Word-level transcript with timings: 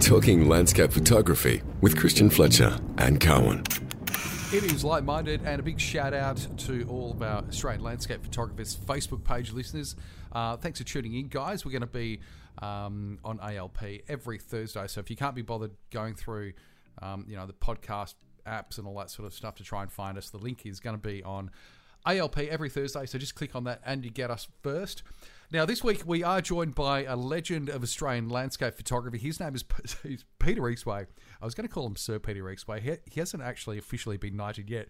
Talking 0.00 0.48
Landscape 0.48 0.90
Photography 0.90 1.62
with 1.82 1.96
Christian 1.96 2.30
Fletcher 2.30 2.78
and 2.96 3.20
Carwin. 3.20 3.62
It 4.52 4.64
is 4.64 4.82
like 4.82 5.04
minded, 5.04 5.42
and 5.44 5.60
a 5.60 5.62
big 5.62 5.78
shout 5.78 6.14
out 6.14 6.44
to 6.58 6.86
all 6.88 7.12
of 7.12 7.22
our 7.22 7.44
Australian 7.44 7.82
landscape 7.82 8.22
photographers 8.24 8.76
Facebook 8.76 9.22
page 9.22 9.52
listeners. 9.52 9.96
Uh, 10.32 10.56
thanks 10.56 10.78
for 10.78 10.86
tuning 10.86 11.14
in, 11.14 11.28
guys. 11.28 11.64
We're 11.66 11.72
going 11.72 11.82
to 11.82 11.86
be 11.86 12.20
um, 12.62 13.18
on 13.22 13.38
ALP 13.40 13.78
every 14.08 14.38
Thursday, 14.38 14.86
so 14.86 15.00
if 15.00 15.10
you 15.10 15.16
can't 15.16 15.34
be 15.34 15.42
bothered 15.42 15.72
going 15.90 16.14
through, 16.14 16.54
um, 17.02 17.26
you 17.28 17.36
know, 17.36 17.46
the 17.46 17.52
podcast 17.52 18.14
apps 18.46 18.78
and 18.78 18.86
all 18.86 18.96
that 18.96 19.10
sort 19.10 19.26
of 19.26 19.34
stuff 19.34 19.56
to 19.56 19.62
try 19.62 19.82
and 19.82 19.92
find 19.92 20.16
us, 20.16 20.30
the 20.30 20.38
link 20.38 20.64
is 20.64 20.80
going 20.80 20.96
to 20.96 21.02
be 21.02 21.22
on 21.22 21.50
ALP 22.06 22.38
every 22.38 22.68
Thursday. 22.68 23.06
So 23.06 23.18
just 23.18 23.34
click 23.34 23.54
on 23.54 23.64
that 23.64 23.80
and 23.84 24.04
you 24.04 24.10
get 24.10 24.30
us 24.30 24.48
first. 24.62 25.02
Now, 25.52 25.64
this 25.66 25.82
week 25.82 26.02
we 26.06 26.22
are 26.22 26.40
joined 26.40 26.76
by 26.76 27.04
a 27.04 27.16
legend 27.16 27.68
of 27.68 27.82
Australian 27.82 28.28
landscape 28.28 28.74
photography. 28.74 29.18
His 29.18 29.40
name 29.40 29.54
is 29.54 29.64
Peter 30.38 30.62
Eastway. 30.62 31.06
I 31.40 31.44
was 31.44 31.54
going 31.54 31.66
to 31.66 31.72
call 31.72 31.86
him 31.86 31.96
Sir 31.96 32.20
Peter 32.20 32.44
Eastway. 32.44 33.00
He, 33.10 33.20
hasn't 33.20 33.42
actually 33.42 33.76
officially 33.76 34.16
been 34.16 34.36
knighted 34.36 34.70
yet, 34.70 34.88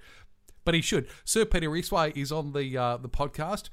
but 0.65 0.75
he 0.75 0.83
should. 0.83 1.09
Sir 1.25 1.47
Peter 1.47 1.71
Eastway 1.71 2.15
is 2.15 2.31
on 2.31 2.53
the 2.53 2.77
uh, 2.77 2.99
the 2.99 3.09
podcast. 3.09 3.71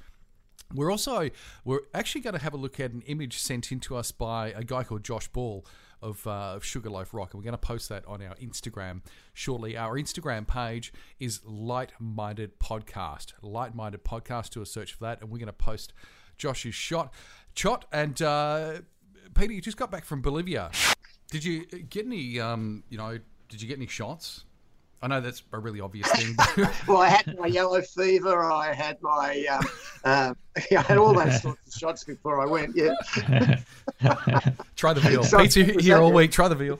We're 0.74 0.90
also 0.90 1.28
we're 1.64 1.80
actually 1.92 2.22
going 2.22 2.34
to 2.34 2.42
have 2.42 2.54
a 2.54 2.58
look 2.58 2.80
at 2.80 2.92
an 2.92 3.02
image 3.02 3.38
sent 3.38 3.70
in 3.70 3.80
to 3.80 3.96
us 3.96 4.10
by 4.10 4.48
a 4.48 4.64
guy 4.64 4.82
called 4.82 5.04
Josh 5.04 5.28
Ball 5.28 5.66
of, 6.02 6.26
uh, 6.26 6.54
of 6.56 6.64
Sugarloaf 6.64 7.12
Rock, 7.12 7.32
and 7.32 7.40
we're 7.40 7.44
going 7.44 7.52
to 7.52 7.58
post 7.58 7.88
that 7.88 8.06
on 8.06 8.22
our 8.22 8.34
Instagram 8.36 9.02
shortly. 9.34 9.76
Our 9.76 9.96
Instagram 9.96 10.46
page 10.46 10.92
is 11.18 11.40
Light 11.44 11.92
Minded 11.98 12.58
Podcast. 12.58 13.32
Light 13.42 13.74
Minded 13.74 14.04
Podcast. 14.04 14.50
Do 14.50 14.62
a 14.62 14.66
search 14.66 14.94
for 14.94 15.04
that, 15.04 15.20
and 15.20 15.30
we're 15.30 15.38
going 15.38 15.46
to 15.46 15.52
post 15.52 15.92
Josh's 16.36 16.74
shot. 16.74 17.12
Chot 17.54 17.84
and 17.92 18.20
uh, 18.22 18.80
Peter, 19.34 19.52
you 19.52 19.60
just 19.60 19.76
got 19.76 19.90
back 19.90 20.04
from 20.04 20.22
Bolivia. 20.22 20.70
Did 21.30 21.44
you 21.44 21.66
get 21.66 22.06
any? 22.06 22.40
Um, 22.40 22.84
you 22.88 22.98
know, 22.98 23.18
did 23.48 23.60
you 23.60 23.68
get 23.68 23.76
any 23.76 23.86
shots? 23.86 24.44
I 25.00 25.06
know 25.06 25.20
that's 25.20 25.42
a 25.52 25.58
really 25.58 25.80
obvious 25.80 26.10
thing. 26.10 26.36
well, 26.88 26.98
I 26.98 27.08
had 27.08 27.38
my 27.38 27.46
yellow 27.46 27.80
fever. 27.80 28.50
I 28.50 28.74
had 28.74 29.00
my, 29.00 29.44
um, 29.48 29.64
uh, 30.04 30.34
I 30.76 30.82
had 30.82 30.98
all 30.98 31.14
those 31.14 31.40
sorts 31.40 31.66
of 31.66 31.72
shots 31.72 32.04
before 32.04 32.40
I 32.40 32.46
went. 32.46 32.74
Yeah. 32.74 32.94
Try 34.76 34.92
the 34.92 35.00
veal. 35.00 35.24
So, 35.24 35.38
Pete's 35.38 35.54
here 35.54 35.98
all 35.98 36.12
week. 36.12 36.30
Try 36.30 36.48
the 36.48 36.54
veal. 36.54 36.78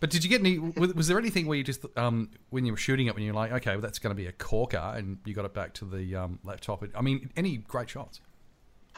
But 0.00 0.10
did 0.10 0.24
you 0.24 0.30
get 0.30 0.40
any? 0.40 0.58
Was 0.58 1.08
there 1.08 1.18
anything 1.18 1.46
where 1.46 1.56
you 1.56 1.64
just, 1.64 1.84
um, 1.96 2.30
when 2.50 2.66
you 2.66 2.72
were 2.72 2.78
shooting 2.78 3.06
it, 3.06 3.14
when 3.14 3.24
you're 3.24 3.34
like, 3.34 3.52
okay, 3.52 3.70
well, 3.72 3.80
that's 3.80 3.98
going 3.98 4.14
to 4.14 4.20
be 4.20 4.26
a 4.26 4.32
corker, 4.32 4.76
and 4.76 5.18
you 5.24 5.34
got 5.34 5.44
it 5.44 5.54
back 5.54 5.72
to 5.74 5.84
the 5.84 6.14
um, 6.16 6.38
laptop? 6.44 6.84
I 6.94 7.00
mean, 7.00 7.30
any 7.36 7.58
great 7.58 7.88
shots? 7.88 8.20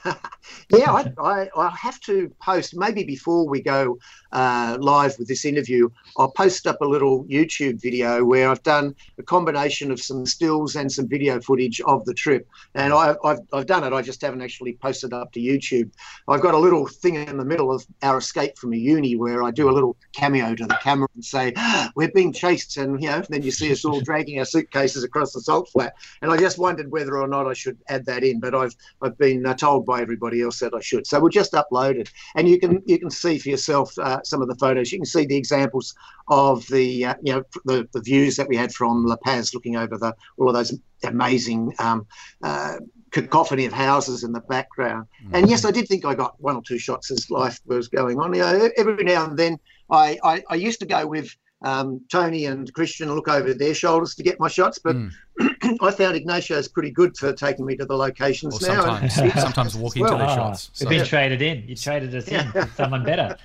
yeah, 0.70 0.92
I, 0.92 1.12
I, 1.18 1.48
I, 1.56 1.70
have 1.70 2.00
to 2.00 2.30
post 2.40 2.76
maybe 2.76 3.04
before 3.04 3.48
we 3.48 3.60
go 3.60 3.98
uh, 4.32 4.76
live 4.80 5.18
with 5.18 5.28
this 5.28 5.44
interview. 5.44 5.88
I'll 6.16 6.30
post 6.30 6.66
up 6.66 6.80
a 6.80 6.84
little 6.84 7.24
YouTube 7.24 7.80
video 7.80 8.24
where 8.24 8.50
I've 8.50 8.62
done 8.62 8.94
a 9.18 9.22
combination 9.22 9.90
of 9.90 10.00
some 10.00 10.26
stills 10.26 10.76
and 10.76 10.90
some 10.90 11.08
video 11.08 11.40
footage 11.40 11.80
of 11.82 12.04
the 12.04 12.14
trip, 12.14 12.48
and 12.74 12.92
I, 12.92 13.16
have 13.24 13.40
I've 13.52 13.66
done 13.66 13.84
it. 13.84 13.92
I 13.92 14.02
just 14.02 14.20
haven't 14.22 14.42
actually 14.42 14.74
posted 14.74 15.12
up 15.12 15.32
to 15.32 15.40
YouTube. 15.40 15.90
I've 16.28 16.42
got 16.42 16.54
a 16.54 16.58
little 16.58 16.86
thing 16.86 17.14
in 17.14 17.36
the 17.36 17.44
middle 17.44 17.72
of 17.72 17.86
our 18.02 18.18
escape 18.18 18.58
from 18.58 18.72
Uyuni 18.72 19.18
where 19.18 19.42
I 19.42 19.50
do 19.50 19.70
a 19.70 19.72
little 19.72 19.96
cameo 20.14 20.54
to 20.54 20.66
the 20.66 20.78
camera 20.82 21.08
and 21.14 21.24
say, 21.24 21.52
ah, 21.56 21.90
"We're 21.96 22.12
being 22.12 22.32
chased," 22.32 22.76
and 22.76 23.02
you 23.02 23.08
know, 23.08 23.22
then 23.28 23.42
you 23.42 23.50
see 23.50 23.72
us 23.72 23.84
all 23.84 24.00
dragging 24.00 24.38
our 24.38 24.44
suitcases 24.44 25.04
across 25.04 25.32
the 25.32 25.40
salt 25.40 25.68
flat. 25.70 25.94
And 26.22 26.30
I 26.30 26.36
just 26.36 26.58
wondered 26.58 26.90
whether 26.90 27.18
or 27.18 27.28
not 27.28 27.46
I 27.46 27.54
should 27.54 27.78
add 27.88 28.06
that 28.06 28.22
in, 28.24 28.40
but 28.40 28.54
I've 28.54 28.76
I've 29.02 29.18
been 29.18 29.44
uh, 29.46 29.54
told 29.54 29.86
by 29.86 29.95
everybody 30.00 30.42
else 30.42 30.58
said 30.58 30.72
I 30.74 30.80
should. 30.80 31.06
So 31.06 31.20
we'll 31.20 31.30
just 31.30 31.52
upload 31.52 31.96
it, 31.96 32.10
and 32.34 32.48
you 32.48 32.58
can 32.58 32.82
you 32.86 32.98
can 32.98 33.10
see 33.10 33.38
for 33.38 33.48
yourself 33.48 33.96
uh, 33.98 34.20
some 34.24 34.42
of 34.42 34.48
the 34.48 34.56
photos. 34.56 34.92
You 34.92 34.98
can 34.98 35.06
see 35.06 35.26
the 35.26 35.36
examples 35.36 35.94
of 36.28 36.66
the 36.68 37.06
uh, 37.06 37.14
you 37.22 37.34
know 37.34 37.42
the, 37.64 37.88
the 37.92 38.00
views 38.00 38.36
that 38.36 38.48
we 38.48 38.56
had 38.56 38.72
from 38.72 39.04
La 39.04 39.16
Paz, 39.16 39.54
looking 39.54 39.76
over 39.76 39.96
the 39.98 40.14
all 40.38 40.48
of 40.48 40.54
those 40.54 40.78
amazing. 41.04 41.72
Um, 41.78 42.06
uh, 42.42 42.76
cacophony 43.12 43.64
of 43.64 43.72
houses 43.72 44.24
in 44.24 44.32
the 44.32 44.40
background. 44.40 45.06
Mm-hmm. 45.24 45.36
And 45.36 45.48
yes, 45.48 45.64
I 45.64 45.70
did 45.70 45.88
think 45.88 46.04
I 46.04 46.14
got 46.14 46.38
one 46.38 46.56
or 46.56 46.62
two 46.62 46.78
shots 46.78 47.10
as 47.10 47.30
life 47.30 47.58
was 47.64 47.88
going 47.88 48.18
on. 48.18 48.34
You 48.34 48.40
know, 48.40 48.70
every 48.76 49.04
now 49.04 49.24
and 49.24 49.38
then, 49.38 49.58
I, 49.90 50.18
I, 50.22 50.44
I 50.50 50.54
used 50.56 50.80
to 50.80 50.86
go 50.86 51.06
with 51.06 51.34
um, 51.62 52.00
Tony 52.10 52.44
and 52.46 52.72
Christian 52.74 53.14
look 53.14 53.28
over 53.28 53.54
their 53.54 53.74
shoulders 53.74 54.14
to 54.16 54.22
get 54.22 54.38
my 54.38 54.48
shots, 54.48 54.78
but 54.78 54.96
mm. 54.96 55.10
I 55.80 55.90
found 55.90 56.16
Ignacio 56.16 56.56
is 56.58 56.68
pretty 56.68 56.90
good 56.90 57.16
for 57.16 57.32
taking 57.32 57.66
me 57.66 57.76
to 57.76 57.84
the 57.84 57.96
locations 57.96 58.60
now. 58.60 58.98
Sometimes, 58.98 59.34
sometimes 59.40 59.76
walking 59.76 60.02
well, 60.02 60.12
to 60.12 60.18
the 60.18 60.30
oh, 60.30 60.34
shots. 60.34 60.70
So. 60.72 60.88
We've 60.88 60.98
been 60.98 61.06
traded 61.06 61.42
in. 61.42 61.64
You 61.66 61.76
traded 61.76 62.14
us 62.14 62.28
in 62.28 62.50
with 62.54 62.74
someone 62.74 63.04
better. 63.04 63.36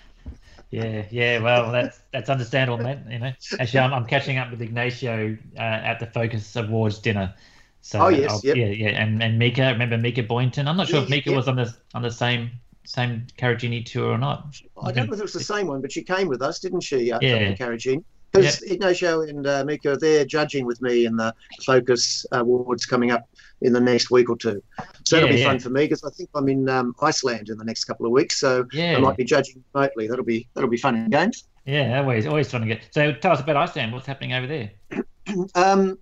Yeah, 0.70 1.06
yeah. 1.12 1.40
Well, 1.40 1.72
that's 1.72 2.00
that's 2.12 2.30
understandable, 2.30 2.84
mate. 2.84 3.00
You 3.10 3.20
know, 3.20 3.34
actually, 3.60 3.80
I'm, 3.80 3.94
I'm 3.94 4.06
catching 4.06 4.38
up 4.38 4.52
with 4.52 4.62
Ignacio 4.62 5.38
uh, 5.58 5.62
at 5.62 6.00
the 6.00 6.08
Focus 6.08 6.56
Awards 6.56 7.00
dinner. 7.00 7.34
So, 7.82 8.00
oh 8.00 8.08
yes, 8.10 8.44
yep. 8.44 8.56
yeah, 8.56 8.68
yeah, 8.68 8.90
and 8.90 9.22
and 9.22 9.40
Mieke, 9.42 9.58
remember 9.58 9.98
Mieke 9.98 10.28
Boynton? 10.28 10.68
I'm 10.68 10.78
not 10.78 10.88
sure 10.88 11.00
yeah, 11.00 11.04
if 11.04 11.10
Mieke 11.10 11.26
yep. 11.28 11.36
was 11.36 11.48
on 11.48 11.56
the 11.56 11.76
on 11.94 12.04
the 12.04 12.12
same 12.12 12.52
same 12.86 13.26
Karijini 13.38 13.86
tour 13.86 14.12
or 14.12 14.18
not. 14.18 14.62
I 14.82 14.92
don't 14.92 15.08
know 15.08 15.14
if 15.14 15.20
it 15.20 15.24
was 15.24 15.34
the 15.34 15.44
same 15.44 15.68
one, 15.68 15.82
but 15.82 15.92
she 15.92 16.04
came 16.04 16.28
with 16.28 16.42
us, 16.42 16.60
didn't 16.60 16.82
she? 16.82 17.12
Uh, 17.12 17.20
yeah, 17.22 17.54
Karijini. 17.54 18.04
Because 18.32 18.62
yep. 18.62 18.72
Ignacio 18.72 19.22
and 19.22 19.46
uh, 19.46 19.64
Mieke, 19.66 20.00
they're 20.00 20.26
judging 20.26 20.66
with 20.66 20.82
me 20.82 21.06
in 21.06 21.18
the 21.18 21.34
Focus 21.66 22.26
Awards 22.32 22.86
coming 22.86 23.12
up 23.12 23.28
in 23.62 23.74
the 23.74 23.82
next 23.82 24.10
week 24.10 24.30
or 24.30 24.38
two. 24.38 24.64
So 25.06 25.18
yeah, 25.18 25.22
that'll 25.22 25.36
be 25.36 25.42
yeah. 25.42 25.48
fun 25.48 25.60
for 25.60 25.70
me 25.70 25.84
because 25.84 26.04
I 26.04 26.10
think 26.12 26.30
I'm 26.34 26.48
in 26.48 26.70
um, 26.70 26.96
Iceland 27.02 27.50
in 27.50 27.58
the 27.58 27.66
next 27.66 27.86
couple 27.86 28.06
of 28.06 28.12
weeks, 28.12 28.40
so 28.40 28.66
yeah. 28.72 28.96
I 28.96 29.00
might 29.00 29.18
be 29.18 29.26
judging 29.26 29.64
remotely. 29.74 30.08
That'll 30.08 30.26
be 30.26 30.48
that'll 30.54 30.70
be 30.70 30.78
fun 30.78 30.96
in 30.96 31.10
games. 31.10 31.46
Yeah, 31.66 32.00
always 32.00 32.26
always 32.26 32.50
trying 32.50 32.64
to 32.64 32.68
get. 32.68 32.88
So 32.92 33.12
tell 33.14 33.34
us 33.34 33.42
about 33.42 33.58
Iceland. 33.58 33.94
What's 33.94 34.08
happening 34.08 34.34
over 34.34 34.48
there? 34.48 34.72
um, 35.56 35.98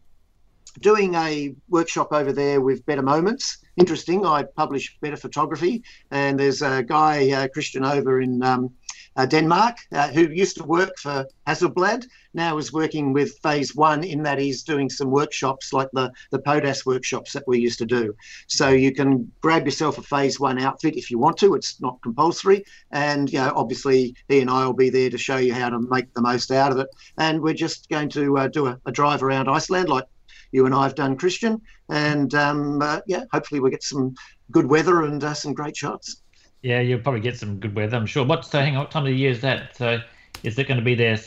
doing 0.80 1.16
a 1.16 1.54
workshop 1.68 2.10
over 2.12 2.32
there 2.32 2.62
with 2.62 2.86
Better 2.86 3.02
Moments. 3.02 3.58
Interesting. 3.76 4.26
I 4.26 4.44
publish 4.44 4.98
Better 5.02 5.18
Photography, 5.18 5.84
and 6.12 6.40
there's 6.40 6.62
a 6.62 6.84
guy 6.84 7.32
uh, 7.32 7.48
Christian 7.50 7.84
over 7.84 8.22
in 8.22 8.42
um, 8.44 8.72
uh, 9.20 9.26
Denmark, 9.26 9.76
uh, 9.92 10.08
who 10.08 10.30
used 10.30 10.56
to 10.56 10.64
work 10.64 10.98
for 10.98 11.28
Hasselblad, 11.46 12.06
now 12.34 12.58
is 12.58 12.72
working 12.72 13.12
with 13.12 13.38
Phase 13.44 13.76
One 13.76 14.02
in 14.06 14.24
that 14.24 14.40
he's 14.40 14.64
doing 14.64 14.90
some 14.90 15.12
workshops 15.12 15.74
like 15.74 15.90
the, 15.92 16.10
the 16.32 16.40
PODAS 16.40 16.86
workshops 16.86 17.34
that 17.34 17.44
we 17.46 17.60
used 17.60 17.80
to 17.80 17.86
do. 17.86 18.16
So 18.48 18.70
you 18.70 18.94
can 18.94 19.30
grab 19.42 19.66
yourself 19.66 19.98
a 19.98 20.04
Phase 20.04 20.40
One 20.40 20.58
outfit 20.58 20.96
if 20.96 21.12
you 21.12 21.20
want 21.20 21.36
to. 21.40 21.54
It's 21.56 21.82
not 21.82 22.02
compulsory, 22.02 22.64
and 22.92 23.30
you 23.30 23.40
know 23.40 23.52
obviously 23.54 24.16
he 24.30 24.40
and 24.40 24.50
I 24.50 24.66
will 24.66 24.74
be 24.86 24.90
there 24.90 25.10
to 25.10 25.18
show 25.18 25.36
you 25.36 25.54
how 25.54 25.70
to 25.70 25.82
make 25.82 26.14
the 26.14 26.22
most 26.22 26.50
out 26.50 26.72
of 26.72 26.78
it. 26.78 26.88
And 27.18 27.42
we're 27.42 27.54
just 27.66 27.90
going 27.90 28.08
to 28.12 28.38
uh, 28.38 28.48
do 28.48 28.68
a, 28.68 28.80
a 28.86 28.92
drive 28.94 29.22
around 29.22 29.50
Iceland 29.50 29.90
like 29.90 30.06
you 30.54 30.66
and 30.66 30.74
I 30.74 30.84
have 30.84 30.96
done, 30.96 31.18
Christian. 31.18 31.62
And 31.90 32.34
um, 32.36 32.82
uh, 32.82 33.02
yeah, 33.06 33.26
hopefully 33.34 33.60
we'll 33.60 33.72
get 33.72 33.84
some 33.84 34.16
good 34.50 34.68
weather 34.68 35.04
and 35.04 35.22
uh, 35.22 35.34
some 35.34 35.54
great 35.54 35.76
shots. 35.76 36.22
Yeah, 36.62 36.82
you'll 36.82 37.00
probably 37.00 37.22
get 37.22 37.38
some 37.38 37.60
good 37.60 37.76
weather, 37.76 37.96
I'm 37.96 38.06
sure. 38.06 38.26
What 38.26 38.46
so 38.46 38.60
hang 38.60 38.76
on, 38.76 38.84
what 38.84 38.92
time 38.92 39.04
of 39.04 39.08
the 39.08 39.16
year 39.16 39.32
is 39.32 39.42
that? 39.42 39.76
So 39.78 40.00
is 40.44 40.58
it 40.60 40.68
going 40.68 40.80
to 40.80 40.84
be 40.84 40.96
their 40.96 41.18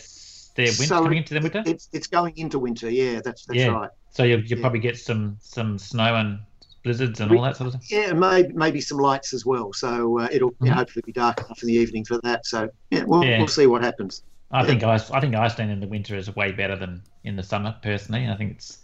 their 0.54 0.66
winter 0.66 0.84
so 0.84 1.02
coming 1.02 1.18
into 1.18 1.34
the 1.34 1.40
winter? 1.40 1.62
It's 1.64 1.88
it's 1.92 2.06
going 2.06 2.36
into 2.36 2.58
winter. 2.58 2.90
Yeah, 2.90 3.20
that's 3.24 3.46
that's 3.46 3.58
yeah. 3.58 3.68
right. 3.68 3.90
So 4.10 4.24
you'll, 4.24 4.40
you'll 4.40 4.58
yeah. 4.58 4.62
probably 4.62 4.80
get 4.80 4.98
some 4.98 5.38
some 5.40 5.78
snow 5.78 6.16
and 6.16 6.40
blizzards 6.82 7.20
and 7.20 7.32
all 7.32 7.42
that 7.42 7.56
sort 7.56 7.74
of 7.74 7.82
stuff. 7.82 7.90
Yeah, 7.90 8.12
maybe 8.12 8.52
maybe 8.52 8.80
some 8.80 8.98
lights 8.98 9.32
as 9.32 9.46
well. 9.46 9.72
So 9.72 10.18
uh, 10.18 10.28
it'll 10.30 10.50
mm-hmm. 10.52 10.68
hopefully 10.68 11.02
be 11.06 11.12
dark 11.12 11.38
enough 11.38 11.62
in 11.62 11.68
the 11.68 11.74
evening 11.74 12.04
for 12.04 12.18
that. 12.22 12.44
So 12.46 12.68
yeah, 12.90 13.04
we'll 13.04 13.24
yeah. 13.24 13.38
we'll 13.38 13.48
see 13.48 13.66
what 13.66 13.82
happens. 13.82 14.22
I 14.50 14.66
think 14.66 14.82
I, 14.82 14.94
I 14.96 15.20
think 15.20 15.34
Iceland 15.34 15.70
in 15.70 15.80
the 15.80 15.88
winter 15.88 16.14
is 16.14 16.34
way 16.36 16.52
better 16.52 16.76
than 16.76 17.02
in 17.24 17.36
the 17.36 17.42
summer. 17.42 17.74
Personally, 17.82 18.28
I 18.28 18.36
think 18.36 18.52
it's, 18.52 18.78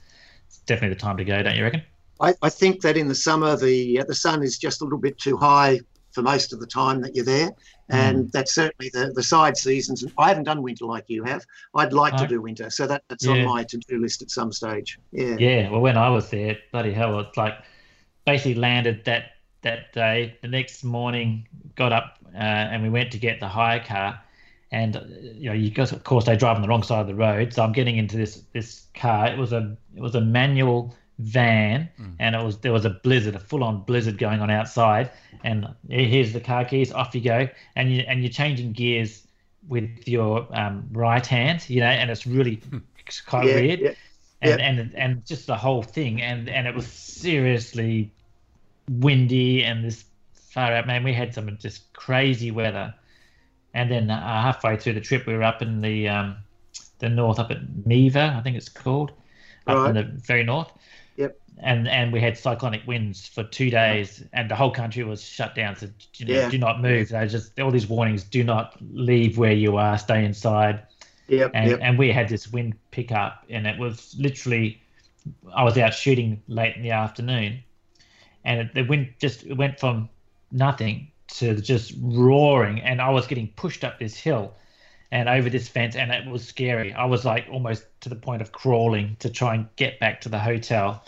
it's 0.47 0.59
definitely 0.61 0.95
the 0.95 1.01
time 1.01 1.19
to 1.19 1.25
go. 1.25 1.43
Don't 1.43 1.57
you 1.57 1.63
reckon? 1.63 1.83
I, 2.21 2.35
I 2.41 2.49
think 2.49 2.81
that 2.81 2.97
in 2.97 3.07
the 3.07 3.15
summer 3.15 3.57
the 3.57 4.03
the 4.09 4.15
sun 4.15 4.43
is 4.43 4.59
just 4.59 4.81
a 4.81 4.85
little 4.85 4.99
bit 4.99 5.19
too 5.19 5.37
high 5.37 5.81
for 6.19 6.23
most 6.23 6.53
of 6.53 6.59
the 6.59 6.67
time 6.67 7.01
that 7.01 7.15
you're 7.15 7.25
there. 7.25 7.53
And 7.91 8.25
mm. 8.25 8.33
that's 8.33 8.53
certainly 8.53 8.91
the, 8.93 9.13
the 9.15 9.23
side 9.23 9.57
seasons. 9.57 10.05
I 10.19 10.29
haven't 10.29 10.45
done 10.45 10.63
winter 10.63 10.85
like 10.85 11.05
you 11.07 11.23
have. 11.23 11.45
I'd 11.77 11.93
like 11.93 12.17
to 12.17 12.27
do 12.27 12.43
winter. 12.43 12.71
So 12.71 12.89
that, 12.89 13.05
that's 13.09 13.25
yeah. 13.25 13.35
on 13.35 13.45
my 13.45 13.63
to 13.63 13.79
do 13.79 14.01
list 14.01 14.21
at 14.21 14.31
some 14.31 14.51
stage. 14.51 14.99
Yeah. 15.13 15.37
Yeah. 15.39 15.71
Well, 15.71 15.81
when 15.81 15.97
I 15.97 16.09
was 16.09 16.29
there, 16.29 16.59
bloody 16.73 16.93
hell, 16.93 17.21
it's 17.21 17.37
like 17.37 17.55
basically 18.27 18.57
landed 18.57 19.05
that 19.05 19.27
that 19.63 19.93
day. 19.93 20.37
The 20.43 20.49
next 20.49 20.83
morning, 20.83 21.47
got 21.77 21.93
up 21.93 22.19
uh, 22.35 22.39
and 22.39 22.83
we 22.83 22.91
went 22.91 23.13
to 23.13 23.19
get 23.19 23.39
the 23.39 23.49
hire 23.49 23.85
car. 23.85 24.21
And 24.73 24.97
uh, 24.97 25.03
you 25.35 25.51
know, 25.51 25.55
you 25.55 25.71
guys, 25.71 25.93
of 25.93 26.03
course, 26.03 26.25
they 26.25 26.37
drive 26.37 26.57
on 26.57 26.63
the 26.63 26.69
wrong 26.69 26.83
side 26.83 27.03
of 27.03 27.07
the 27.07 27.15
road. 27.15 27.55
So 27.55 27.63
I'm 27.63 27.73
getting 27.73 27.97
into 27.97 28.17
this 28.17 28.43
this 28.53 28.87
car. 28.95 29.29
It 29.29 29.39
was 29.39 29.53
a 29.53 29.77
it 29.95 30.01
was 30.01 30.17
a 30.17 30.21
manual 30.21 30.97
van, 31.19 31.89
mm. 32.01 32.15
and 32.19 32.35
it 32.35 32.43
was 32.43 32.59
there 32.59 32.73
was 32.73 32.85
a 32.85 32.91
blizzard, 32.91 33.35
a 33.35 33.39
full 33.39 33.65
on 33.65 33.83
blizzard 33.83 34.19
going 34.19 34.41
on 34.41 34.51
outside. 34.51 35.11
And 35.45 35.69
here's 35.89 36.33
the 36.33 36.41
car 36.41 36.65
keys, 36.65 36.93
off 36.93 37.15
you 37.15 37.21
go, 37.21 37.49
and 37.77 37.93
you 37.93 38.05
and 38.07 38.23
you're 38.23 38.33
changing 38.33 38.73
gears 38.73 39.27
with 39.69 40.07
your 40.07 40.47
um, 40.53 40.89
right 40.93 41.25
hand, 41.25 41.69
you 41.69 41.81
know, 41.81 41.87
and 41.87 42.11
it's 42.11 42.27
really 42.27 42.61
it's 43.07 43.21
quite 43.21 43.47
yeah, 43.47 43.55
weird. 43.55 43.81
Yeah, 43.81 43.93
and, 44.43 44.61
yeah. 44.61 44.67
and 44.69 44.95
and 44.95 45.27
just 45.27 45.47
the 45.47 45.57
whole 45.57 45.83
thing, 45.83 46.23
and 46.23 46.49
and 46.49 46.67
it 46.67 46.75
was 46.75 46.87
seriously 46.87 48.11
windy 48.91 49.65
and 49.65 49.85
this 49.85 50.05
far 50.35 50.73
out 50.73 50.87
man. 50.87 51.05
We 51.05 51.13
had 51.13 51.35
some 51.35 51.57
just 51.59 51.93
crazy 51.93 52.51
weather 52.51 52.95
and 53.75 53.91
then 53.91 54.11
uh, 54.11 54.21
halfway 54.21 54.77
through 54.77 54.95
the 54.95 55.01
trip, 55.01 55.27
we 55.27 55.35
were 55.35 55.43
up 55.43 55.63
in 55.63 55.81
the 55.81 56.09
um, 56.09 56.37
the 56.99 57.09
north, 57.09 57.39
up 57.39 57.51
at 57.51 57.87
Neva, 57.87 58.35
I 58.37 58.43
think 58.43 58.57
it's 58.57 58.69
called, 58.69 59.13
up 59.67 59.77
Right. 59.77 59.91
in 59.91 59.95
the 59.95 60.03
very 60.21 60.43
north. 60.43 60.73
Yep. 61.19 61.37
And 61.61 61.89
and 61.89 62.13
we 62.13 62.21
had 62.21 62.39
cyclonic 62.39 62.87
winds 62.87 63.27
for 63.27 63.43
two 63.43 63.71
days, 63.71 64.25
and 64.33 64.49
the 64.49 64.55
whole 64.55 64.71
country 64.71 65.03
was 65.03 65.21
shut 65.21 65.57
down. 65.57 65.75
So 65.75 65.89
you 66.17 66.27
know, 66.27 66.35
Yeah. 66.35 66.49
do 66.49 66.59
not 66.59 66.81
move. 66.81 67.09
They 67.09 67.27
just 67.27 67.59
all 67.59 67.73
these 67.73 67.89
warnings: 67.89 68.23
do 68.23 68.45
not 68.45 68.77
leave 68.93 69.37
where 69.37 69.53
you 69.53 69.77
are, 69.77 69.99
stay 69.99 70.25
inside. 70.25 70.83
Yep, 71.27 71.51
And 71.55 71.71
yep. 71.71 71.81
and 71.83 71.99
we 71.99 72.13
had 72.13 72.29
this 72.29 72.51
wind 72.53 72.75
pickup, 72.93 73.45
and 73.51 73.67
it 73.67 73.77
was 73.79 74.15
literally, 74.19 74.81
I 75.53 75.65
was 75.65 75.77
out 75.77 75.93
shooting 75.93 76.41
late 76.47 76.77
in 76.77 76.83
the 76.83 76.93
afternoon, 76.93 77.65
and 78.45 78.61
it, 78.61 78.75
the 78.75 78.83
wind 78.83 79.13
just 79.21 79.45
it 79.45 79.55
went 79.55 79.81
from 79.81 80.09
nothing 80.53 81.11
to 81.39 81.61
just 81.61 81.95
roaring, 82.01 82.81
and 82.81 83.03
I 83.03 83.11
was 83.11 83.27
getting 83.27 83.49
pushed 83.49 83.83
up 83.85 83.99
this 83.99 84.17
hill 84.17 84.55
and 85.11 85.29
over 85.29 85.49
this 85.49 85.69
fence, 85.69 85.97
and 85.97 86.11
it 86.13 86.27
was 86.27 86.47
scary. 86.47 86.93
I 86.93 87.07
was 87.07 87.25
like 87.25 87.47
almost 87.51 87.85
to 88.01 88.09
the 88.09 88.17
point 88.17 88.43
of 88.43 88.53
crawling 88.53 89.17
to 89.21 89.31
try 89.31 89.55
and 89.55 89.69
get 89.77 89.99
back 90.01 90.21
to 90.23 90.29
the 90.29 90.39
hotel, 90.39 91.05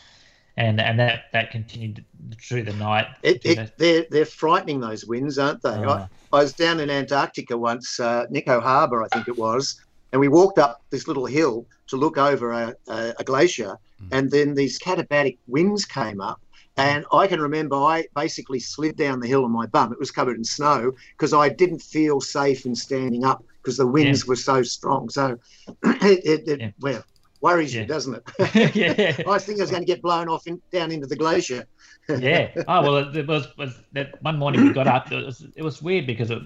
and 0.56 0.80
and 0.80 0.98
that 0.98 1.24
that 1.32 1.50
continued 1.50 2.04
through 2.40 2.62
the 2.62 2.72
night. 2.74 3.06
It, 3.22 3.44
it, 3.44 3.72
they're 3.76 4.06
they're 4.10 4.24
frightening 4.24 4.80
those 4.80 5.04
winds, 5.04 5.38
aren't 5.38 5.62
they? 5.62 5.70
I, 5.70 6.02
Oh. 6.02 6.08
I 6.32 6.42
was 6.42 6.52
down 6.52 6.78
in 6.78 6.90
Antarctica 6.90 7.58
once, 7.58 7.98
uh, 7.98 8.26
Neko 8.30 8.62
Harbour, 8.62 9.02
I 9.02 9.08
think 9.08 9.26
it 9.26 9.36
was, 9.36 9.80
and 10.12 10.20
we 10.20 10.28
walked 10.28 10.58
up 10.60 10.80
this 10.90 11.08
little 11.08 11.26
hill 11.26 11.66
to 11.88 11.96
look 11.96 12.18
over 12.18 12.52
a, 12.52 12.74
a, 12.88 13.14
a 13.18 13.24
glacier, 13.24 13.78
and 14.12 14.30
then 14.30 14.54
these 14.54 14.78
katabatic 14.78 15.38
winds 15.48 15.84
came 15.84 16.20
up. 16.20 16.40
And 16.76 17.04
I 17.12 17.26
can 17.26 17.40
remember 17.40 17.76
I 17.76 18.06
basically 18.14 18.60
slid 18.60 18.96
down 18.96 19.20
the 19.20 19.26
hill 19.26 19.44
on 19.44 19.50
my 19.50 19.66
bum. 19.66 19.92
It 19.92 19.98
was 19.98 20.10
covered 20.12 20.36
in 20.38 20.44
snow 20.44 20.92
because 21.16 21.34
I 21.34 21.48
didn't 21.50 21.82
feel 21.82 22.20
safe 22.20 22.64
in 22.64 22.74
standing 22.74 23.24
up 23.24 23.44
because 23.62 23.76
the 23.76 23.86
winds 23.86 24.26
were 24.26 24.36
so 24.36 24.62
strong. 24.62 25.08
So 25.10 25.38
it, 25.84 26.24
it, 26.24 26.48
it 26.48 26.60
Yeah. 26.60 26.70
well, 26.80 27.04
worries 27.40 27.74
Yeah. 27.74 27.82
you, 27.82 27.86
doesn't 27.86 28.14
it? 28.14 28.74
yeah. 28.74 29.22
I 29.32 29.38
think 29.38 29.58
I 29.60 29.62
was 29.62 29.70
going 29.70 29.82
to 29.82 29.86
get 29.86 30.02
blown 30.02 30.28
off 30.28 30.46
in, 30.46 30.60
down 30.72 30.90
into 30.90 31.06
the 31.06 31.16
glacier. 31.16 31.66
yeah. 32.18 32.50
Oh 32.68 32.82
well, 32.82 32.96
it, 32.96 33.16
it 33.16 33.26
was 33.26 33.46
was 33.56 33.80
that 33.92 34.20
one 34.22 34.38
morning 34.38 34.64
we 34.64 34.72
got 34.72 34.86
up. 34.86 35.12
It 35.12 35.24
was 35.24 35.46
it 35.54 35.62
was 35.62 35.80
weird 35.82 36.06
because 36.06 36.30
it, 36.30 36.42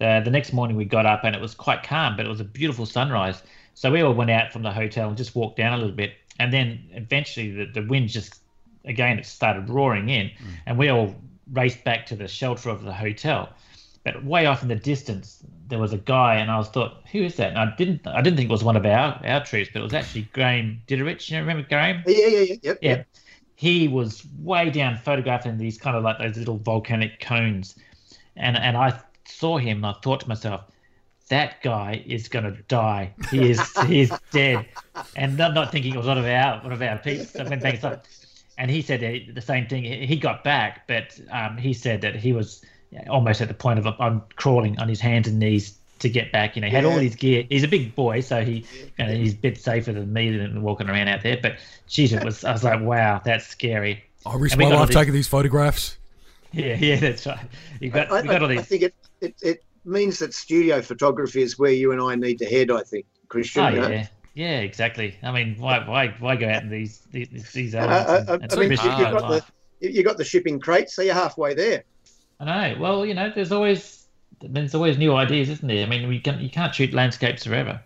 uh, 0.00 0.20
the 0.20 0.30
next 0.30 0.52
morning 0.52 0.76
we 0.76 0.84
got 0.84 1.04
up 1.06 1.24
and 1.24 1.34
it 1.34 1.40
was 1.42 1.54
quite 1.54 1.82
calm, 1.82 2.16
but 2.16 2.24
it 2.26 2.28
was 2.28 2.40
a 2.40 2.44
beautiful 2.44 2.86
sunrise. 2.86 3.42
So 3.74 3.90
we 3.90 4.02
all 4.02 4.14
went 4.14 4.30
out 4.30 4.52
from 4.52 4.62
the 4.62 4.72
hotel 4.72 5.08
and 5.08 5.16
just 5.16 5.34
walked 5.34 5.56
down 5.56 5.72
a 5.72 5.76
little 5.78 5.94
bit, 5.96 6.12
and 6.38 6.52
then 6.52 6.88
eventually 6.92 7.50
the 7.50 7.66
the 7.80 7.86
wind 7.86 8.08
just 8.08 8.40
again 8.84 9.18
it 9.18 9.26
started 9.26 9.68
roaring 9.68 10.08
in, 10.10 10.30
and 10.66 10.78
we 10.78 10.88
all 10.90 11.14
raced 11.52 11.82
back 11.84 12.06
to 12.06 12.16
the 12.16 12.28
shelter 12.28 12.70
of 12.70 12.82
the 12.84 12.92
hotel. 12.92 13.48
But 14.04 14.24
way 14.24 14.46
off 14.46 14.62
in 14.62 14.68
the 14.68 14.76
distance, 14.76 15.42
there 15.70 15.78
was 15.78 15.92
a 15.92 15.98
guy, 15.98 16.36
and 16.36 16.50
I 16.50 16.58
was 16.58 16.68
thought, 16.68 17.02
who 17.10 17.22
is 17.22 17.36
that? 17.36 17.50
And 17.50 17.58
I 17.58 17.74
didn't 17.76 18.06
I 18.06 18.20
didn't 18.20 18.36
think 18.36 18.50
it 18.50 18.52
was 18.52 18.64
one 18.64 18.76
of 18.76 18.84
our 18.84 19.20
our 19.24 19.44
troops, 19.44 19.70
but 19.72 19.80
it 19.80 19.82
was 19.82 19.94
actually 19.94 20.28
Graham 20.32 20.82
Ditterich. 20.86 21.30
You 21.30 21.36
know, 21.36 21.40
remember 21.42 21.66
Graham? 21.68 22.02
Yeah, 22.06 22.26
yeah, 22.26 22.40
yeah. 22.40 22.56
Yep, 22.62 22.78
Yeah. 22.82 23.02
He 23.54 23.88
was 23.88 24.26
way 24.38 24.70
down 24.70 24.96
photographing 24.96 25.58
these 25.58 25.78
kind 25.78 25.96
of 25.96 26.02
like 26.02 26.18
those 26.18 26.36
little 26.36 26.58
volcanic 26.58 27.20
cones. 27.20 27.76
And 28.36 28.56
and 28.56 28.76
I 28.76 28.98
saw 29.26 29.58
him 29.58 29.78
and 29.78 29.86
I 29.86 29.94
thought 30.02 30.20
to 30.20 30.28
myself, 30.28 30.62
that 31.28 31.62
guy 31.62 32.02
is 32.06 32.28
gonna 32.28 32.56
die. 32.68 33.14
He 33.30 33.50
is 33.50 33.60
he 33.86 34.00
is 34.00 34.12
dead. 34.32 34.66
And 35.16 35.36
not, 35.36 35.54
not 35.54 35.72
thinking 35.72 35.94
it 35.94 35.96
was 35.98 36.06
one 36.06 36.18
of 36.18 36.24
our 36.24 36.60
one 36.62 36.72
of 36.72 36.82
our 36.82 36.98
peeps. 36.98 37.36
I 37.36 37.44
went 37.44 37.62
back 37.62 37.82
and 37.82 38.00
and 38.58 38.70
he 38.70 38.82
said 38.82 39.00
the- 39.00 39.40
same 39.40 39.66
thing. 39.66 39.84
He 39.84 40.06
he 40.06 40.16
got 40.16 40.44
back, 40.44 40.86
but 40.86 41.18
um, 41.30 41.56
he 41.56 41.72
said 41.72 42.00
that 42.02 42.14
he 42.16 42.32
was 42.32 42.62
almost 43.08 43.40
at 43.40 43.48
the 43.48 43.54
point 43.54 43.78
of 43.78 43.86
I'm 44.00 44.22
crawling 44.36 44.78
on 44.78 44.88
his 44.88 45.00
hands 45.00 45.28
and 45.28 45.38
knees 45.38 45.76
to 46.00 46.08
get 46.08 46.32
back. 46.32 46.56
You 46.56 46.62
know, 46.62 46.68
he 46.68 46.74
had 46.74 46.84
all 46.84 46.98
his 46.98 47.14
gear. 47.14 47.44
He's 47.48 47.62
a 47.62 47.68
big 47.68 47.94
boy, 47.94 48.20
so 48.20 48.44
he 48.44 48.64
you 48.98 49.04
know, 49.04 49.12
he's 49.12 49.34
a 49.34 49.36
bit 49.36 49.58
safer 49.58 49.92
than 49.92 50.12
me 50.12 50.36
than 50.36 50.62
walking 50.62 50.88
around 50.88 51.08
out 51.08 51.22
there. 51.22 51.38
But 51.40 51.56
geez, 51.88 52.12
it 52.12 52.24
was 52.24 52.44
I 52.44 52.52
was 52.52 52.64
like, 52.64 52.80
wow, 52.80 53.20
that's 53.24 53.46
scary. 53.46 54.04
I 54.26 54.34
risk 54.36 54.54
And 54.54 54.58
we 54.60 54.64
my 54.64 54.70
got 54.70 54.74
all 54.74 54.80
life 54.80 54.88
these- 54.88 54.96
taking 54.96 55.14
these 55.14 55.28
photographs. 55.28 55.96
Yeah, 56.52 56.74
yeah, 56.80 56.96
that's 56.96 57.26
right. 57.26 57.38
You 57.80 57.90
got 57.90 58.10
I, 58.10 58.22
we 58.22 58.28
got 58.28 58.42
all 58.42 58.50
I, 58.50 58.54
I 58.56 58.62
think 58.62 58.82
it, 58.82 58.94
it, 59.20 59.34
it 59.40 59.62
means 59.84 60.18
that 60.18 60.34
studio 60.34 60.82
photography 60.82 61.42
is 61.42 61.58
where 61.58 61.70
you 61.70 61.92
and 61.92 62.00
I 62.02 62.16
need 62.16 62.38
to 62.40 62.44
head. 62.44 62.70
I 62.72 62.82
think, 62.82 63.06
Christian. 63.28 63.62
Oh 63.64 63.68
you 63.68 63.80
know? 63.80 63.88
yeah, 63.88 64.06
yeah, 64.34 64.58
exactly. 64.60 65.16
I 65.22 65.30
mean, 65.30 65.54
why 65.58 65.86
why 65.86 66.08
why 66.18 66.34
go 66.36 66.48
out 66.48 66.62
in 66.64 66.70
these 66.70 67.02
these 67.12 67.52
these 67.52 67.74
Uh, 67.74 67.78
elements 67.78 68.10
uh, 68.10 68.16
and- 68.18 68.28
uh, 68.30 68.32
and 68.42 68.52
I 68.52 68.56
mean, 68.56 68.62
you, 68.64 68.68
risk 68.70 68.84
your 68.84 68.92
got 68.96 69.20
the 69.20 69.28
life? 69.28 69.52
you 69.80 69.90
you 69.90 70.02
got 70.02 70.16
the 70.16 70.24
shipping 70.24 70.58
crate, 70.58 70.90
so 70.90 71.02
you're 71.02 71.14
halfway 71.14 71.54
there. 71.54 71.84
I 72.40 72.72
know. 72.72 72.80
Well, 72.80 73.06
you 73.06 73.14
know, 73.14 73.30
there's 73.32 73.52
always 73.52 74.06
there's 74.40 74.74
always 74.74 74.96
new 74.96 75.14
ideas, 75.14 75.50
isn't 75.50 75.68
there? 75.68 75.84
I 75.84 75.88
mean, 75.88 76.08
we 76.08 76.18
can 76.18 76.40
you 76.40 76.50
can't 76.50 76.74
shoot 76.74 76.92
landscapes 76.92 77.44
forever. 77.44 77.80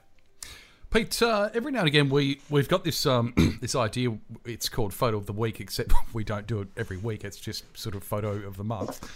Pete, 0.91 1.21
uh, 1.23 1.51
every 1.55 1.73
now 1.73 1.81
and 1.81 1.89
again 1.89 2.09
we 2.09 2.41
we've 2.49 2.69
got 2.69 2.85
this 2.85 3.05
um, 3.05 3.35
this 3.61 3.75
idea. 3.75 4.17
It's 4.45 4.69
called 4.69 4.95
photo 4.95 5.17
of 5.17 5.27
the 5.27 5.33
week, 5.33 5.61
except 5.61 5.93
we 6.15 6.23
don't 6.23 6.47
do 6.47 6.61
it 6.61 6.69
every 6.77 6.97
week. 6.97 7.25
It's 7.25 7.39
just 7.39 7.65
sort 7.77 7.97
of 7.97 8.05
photo 8.05 8.31
of 8.31 8.57
the 8.57 8.65
month. 8.65 9.07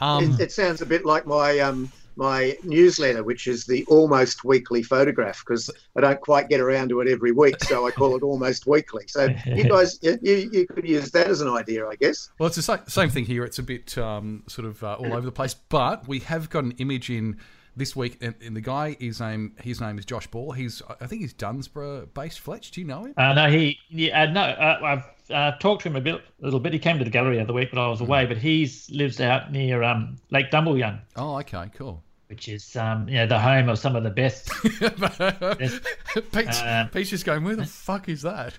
Um, 0.00 0.34
It, 0.34 0.40
it 0.40 0.52
sounds 0.52 0.82
a 0.82 0.86
bit 0.86 1.06
like 1.06 1.26
my 1.26 1.58
um 1.60 1.90
my 2.16 2.56
newsletter, 2.62 3.22
which 3.22 3.46
is 3.46 3.64
the 3.64 3.84
almost 3.86 4.44
weekly 4.44 4.82
photograph, 4.82 5.42
because 5.44 5.70
I 5.96 6.00
don't 6.00 6.20
quite 6.20 6.48
get 6.48 6.60
around 6.60 6.88
to 6.90 7.00
it 7.00 7.08
every 7.08 7.32
week, 7.32 7.62
so 7.64 7.86
I 7.86 7.90
call 7.90 8.16
it 8.16 8.22
almost 8.22 8.66
weekly. 8.66 9.04
So 9.08 9.28
you 9.46 9.64
guys, 9.64 9.98
you, 10.02 10.18
you 10.52 10.66
could 10.66 10.88
use 10.88 11.10
that 11.12 11.28
as 11.28 11.40
an 11.40 11.48
idea, 11.48 11.86
I 11.86 11.96
guess. 11.96 12.30
Well, 12.38 12.46
it's 12.46 12.56
the 12.56 12.62
same, 12.62 12.80
same 12.86 13.10
thing 13.10 13.24
here. 13.24 13.44
It's 13.44 13.58
a 13.58 13.62
bit 13.62 13.96
um, 13.98 14.44
sort 14.48 14.66
of 14.66 14.82
uh, 14.82 14.94
all 14.94 15.12
over 15.12 15.26
the 15.26 15.32
place, 15.32 15.54
but 15.54 16.06
we 16.06 16.20
have 16.20 16.50
got 16.50 16.64
an 16.64 16.72
image 16.72 17.10
in 17.10 17.38
this 17.76 17.96
week, 17.96 18.18
and, 18.20 18.34
and 18.44 18.54
the 18.56 18.60
guy 18.60 18.96
is 19.00 19.20
name 19.20 19.54
his 19.62 19.80
name 19.80 19.98
is 19.98 20.04
Josh 20.04 20.26
Ball. 20.26 20.52
He's 20.52 20.82
I 21.00 21.06
think 21.06 21.22
he's 21.22 21.32
Dunsborough 21.32 22.06
based. 22.14 22.40
Fletch, 22.40 22.70
do 22.70 22.80
you 22.80 22.86
know 22.86 23.04
him? 23.04 23.14
Uh, 23.16 23.32
no, 23.34 23.50
he 23.50 23.78
yeah, 23.88 24.22
uh, 24.22 24.26
no, 24.26 24.40
uh, 24.42 24.78
I've 24.84 25.04
uh, 25.34 25.56
talked 25.58 25.82
to 25.82 25.88
him 25.88 25.96
a 25.96 26.00
bit, 26.00 26.14
a 26.16 26.44
little 26.44 26.60
bit. 26.60 26.72
He 26.72 26.78
came 26.78 26.98
to 26.98 27.04
the 27.04 27.10
gallery 27.10 27.36
the 27.36 27.42
other 27.42 27.52
week, 27.54 27.70
but 27.72 27.80
I 27.80 27.88
was 27.88 28.00
Hmm. 28.00 28.04
away. 28.06 28.26
But 28.26 28.38
he's 28.38 28.90
lives 28.90 29.20
out 29.20 29.50
near 29.52 29.82
um, 29.82 30.16
Lake 30.30 30.50
Dumbleyung, 30.50 31.00
Oh, 31.16 31.38
okay, 31.40 31.70
cool. 31.74 32.02
which 32.28 32.48
is 32.48 32.76
um, 32.76 33.08
you 33.08 33.14
know 33.16 33.26
the 33.26 33.38
home 33.38 33.68
of 33.68 33.78
some 33.78 33.96
of 33.96 34.02
the 34.02 34.10
best. 34.10 34.50
Pete's, 36.32 36.60
Um, 36.62 36.88
Pete's 36.90 37.10
just 37.10 37.24
going, 37.24 37.44
where 37.44 37.56
the 37.56 37.66
fuck 37.66 38.08
is 38.08 38.22
that? 38.22 38.54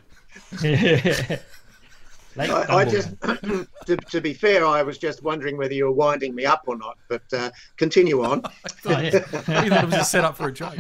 Lake 2.35 2.50
I, 2.50 2.77
I 2.77 2.85
just, 2.85 3.09
to, 3.85 3.95
to 3.97 4.21
be 4.21 4.33
fair, 4.33 4.65
I 4.65 4.81
was 4.83 4.97
just 4.97 5.24
wondering 5.24 5.57
whether 5.57 5.74
you 5.74 5.85
were 5.85 5.91
winding 5.91 6.33
me 6.35 6.45
up 6.45 6.63
or 6.68 6.75
not. 6.77 6.97
But 7.07 7.21
uh, 7.33 7.51
continue 7.77 8.24
on. 8.24 8.44
Yeah. 8.85 9.09
thought 9.19 9.83
it 9.83 9.85
was 9.85 9.94
a 9.94 10.03
setup 10.03 10.35
for 10.35 10.50
a 10.50 10.51
joke. 10.51 10.77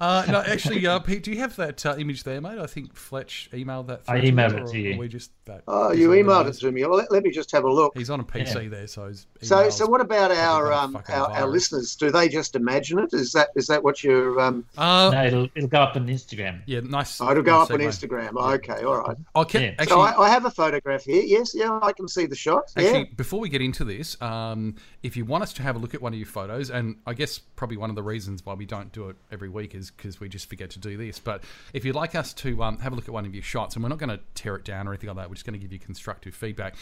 Uh, 0.00 0.24
no, 0.28 0.40
actually, 0.40 0.84
uh, 0.86 0.98
Pete, 0.98 1.22
do 1.22 1.30
you 1.30 1.38
have 1.38 1.54
that 1.56 1.86
uh, 1.86 1.94
image 1.96 2.24
there, 2.24 2.40
mate? 2.40 2.58
I 2.58 2.66
think 2.66 2.96
Fletch 2.96 3.48
emailed 3.52 3.86
that. 3.86 4.02
I 4.08 4.20
emailed 4.20 4.60
us, 4.60 4.70
it 4.70 4.72
to 4.72 4.78
you. 4.80 4.98
we 4.98 5.06
just 5.06 5.30
that. 5.44 5.62
Oh, 5.68 5.92
you 5.92 6.08
emailed 6.10 6.48
it 6.48 6.54
to 6.54 6.72
me. 6.72 6.84
Well, 6.84 6.98
let, 6.98 7.12
let 7.12 7.22
me 7.22 7.30
just 7.30 7.52
have 7.52 7.62
a 7.64 7.70
look. 7.72 7.96
He's 7.96 8.10
on 8.10 8.18
a 8.20 8.24
PC 8.24 8.64
Yeah. 8.64 8.68
there, 8.70 8.86
so 8.88 9.06
his 9.06 9.26
So, 9.42 9.70
so 9.70 9.86
what 9.86 10.00
about 10.00 10.32
our 10.32 10.72
um, 10.72 10.96
our, 11.08 11.30
our 11.30 11.46
listeners? 11.46 11.94
Do 11.94 12.10
they 12.10 12.28
just 12.28 12.56
imagine 12.56 12.98
it? 12.98 13.12
Is 13.12 13.32
that 13.32 13.50
is 13.54 13.68
that 13.68 13.82
what 13.84 14.02
you're? 14.02 14.40
Um, 14.40 14.64
Uh, 14.76 15.10
no, 15.12 15.24
it'll 15.26 15.48
it'll 15.54 15.68
go 15.68 15.82
up 15.82 15.94
on 15.96 16.08
Instagram. 16.08 16.62
yeah, 16.66 16.80
nice. 16.80 17.20
oh, 17.20 17.30
it'll 17.30 17.42
go 17.44 17.58
nice 17.60 17.70
up 17.70 17.74
on 17.74 17.80
segue. 17.80 18.08
Instagram. 18.08 18.54
Okay, 18.54 18.82
all 18.82 18.98
right. 19.02 19.16
Okay, 19.36 19.62
Yeah. 19.66 19.70
actually, 19.72 19.86
So 19.88 20.00
I, 20.00 20.26
I 20.26 20.28
have 20.28 20.44
a 20.44 20.50
photograph 20.50 20.93
here. 21.02 21.22
Yes, 21.22 21.54
yeah, 21.54 21.78
I 21.82 21.92
can 21.92 22.08
see 22.08 22.26
the 22.26 22.36
shot. 22.36 22.72
Actually, 22.76 22.98
Yeah. 23.00 23.04
before 23.16 23.40
we 23.40 23.48
get 23.48 23.60
into 23.60 23.84
this, 23.84 24.20
um, 24.22 24.76
if 25.02 25.16
you 25.16 25.24
want 25.24 25.42
us 25.42 25.52
to 25.54 25.62
have 25.62 25.76
a 25.76 25.78
look 25.78 25.94
at 25.94 26.02
one 26.02 26.12
of 26.12 26.18
your 26.18 26.26
photos, 26.26 26.70
and 26.70 26.96
I 27.06 27.14
guess 27.14 27.38
probably 27.38 27.76
one 27.76 27.90
of 27.90 27.96
the 27.96 28.02
reasons 28.02 28.44
why 28.44 28.54
we 28.54 28.66
don't 28.66 28.92
do 28.92 29.08
it 29.08 29.16
every 29.32 29.48
week 29.48 29.74
is 29.74 29.90
because 29.90 30.20
we 30.20 30.28
just 30.28 30.48
forget 30.48 30.70
to 30.70 30.78
do 30.78 30.96
this. 30.96 31.18
But 31.18 31.42
if 31.72 31.84
you'd 31.84 31.96
like 31.96 32.14
us 32.14 32.32
to 32.34 32.62
um, 32.62 32.78
have 32.78 32.92
a 32.92 32.96
look 32.96 33.08
at 33.08 33.14
one 33.14 33.26
of 33.26 33.34
your 33.34 33.42
shots, 33.42 33.74
and 33.74 33.82
we're 33.82 33.88
not 33.88 33.98
going 33.98 34.10
to 34.10 34.20
tear 34.34 34.54
it 34.56 34.64
down 34.64 34.86
or 34.86 34.92
anything 34.92 35.08
like 35.08 35.16
that, 35.16 35.28
we're 35.28 35.34
just 35.34 35.46
going 35.46 35.58
to 35.58 35.62
give 35.62 35.72
you 35.72 35.78
constructive 35.78 36.34
feedback. 36.34 36.76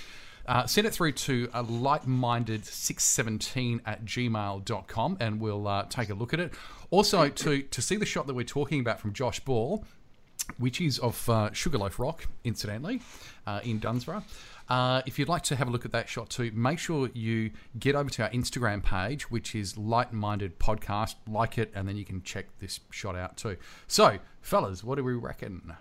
Uh, 0.45 0.67
send 0.67 0.89
it 0.89 0.93
through 0.93 1.13
to 1.13 1.49
a 1.55 1.63
lightminded617 1.63 3.81
at 3.87 4.05
gmail.com 4.05 5.17
and 5.21 5.41
we'll 5.41 5.69
uh, 5.69 5.85
take 5.85 6.11
a 6.11 6.15
look 6.15 6.35
at 6.35 6.41
it. 6.41 6.53
Also, 6.91 7.29
to, 7.29 7.63
to 7.63 7.81
see 7.81 7.97
the 7.97 8.07
shot 8.07 8.27
that 8.27 8.35
we're 8.35 8.43
talking 8.45 8.81
about 8.81 9.01
from 9.01 9.13
Josh 9.13 9.41
Ball, 9.41 9.85
which 10.59 10.81
is 10.81 10.99
of 10.99 11.29
uh, 11.29 11.53
Sugarloaf 11.53 11.99
Rock, 11.99 12.27
incidentally, 12.45 13.01
uh, 13.47 13.61
in 13.65 13.79
Dunsborough. 13.79 14.25
Uh, 14.69 15.03
if 15.07 15.19
you'd 15.19 15.29
like 15.29 15.43
to 15.43 15.57
have 15.57 15.69
a 15.69 15.71
look 15.71 15.85
at 15.85 15.93
that 15.93 16.09
shot 16.09 16.31
too, 16.31 16.51
make 16.55 16.79
sure 16.79 17.11
you 17.15 17.51
get 17.79 17.95
over 17.95 18.09
to 18.11 18.23
our 18.23 18.31
Instagram 18.31 18.83
page, 18.83 19.31
which 19.31 19.55
is 19.55 19.77
Light 19.77 20.13
Minded 20.13 20.59
Podcast. 20.59 21.17
Like 21.29 21.59
it, 21.59 21.71
and 21.75 21.87
then 21.87 21.97
you 21.97 22.05
can 22.05 22.23
check 22.23 22.47
this 22.59 22.81
shot 22.91 23.17
out 23.17 23.37
too. 23.37 23.57
So, 23.87 24.19
fellas, 24.41 24.83
what 24.83 24.97
do 24.97 25.05
we 25.05 25.15
reckon? 25.15 25.75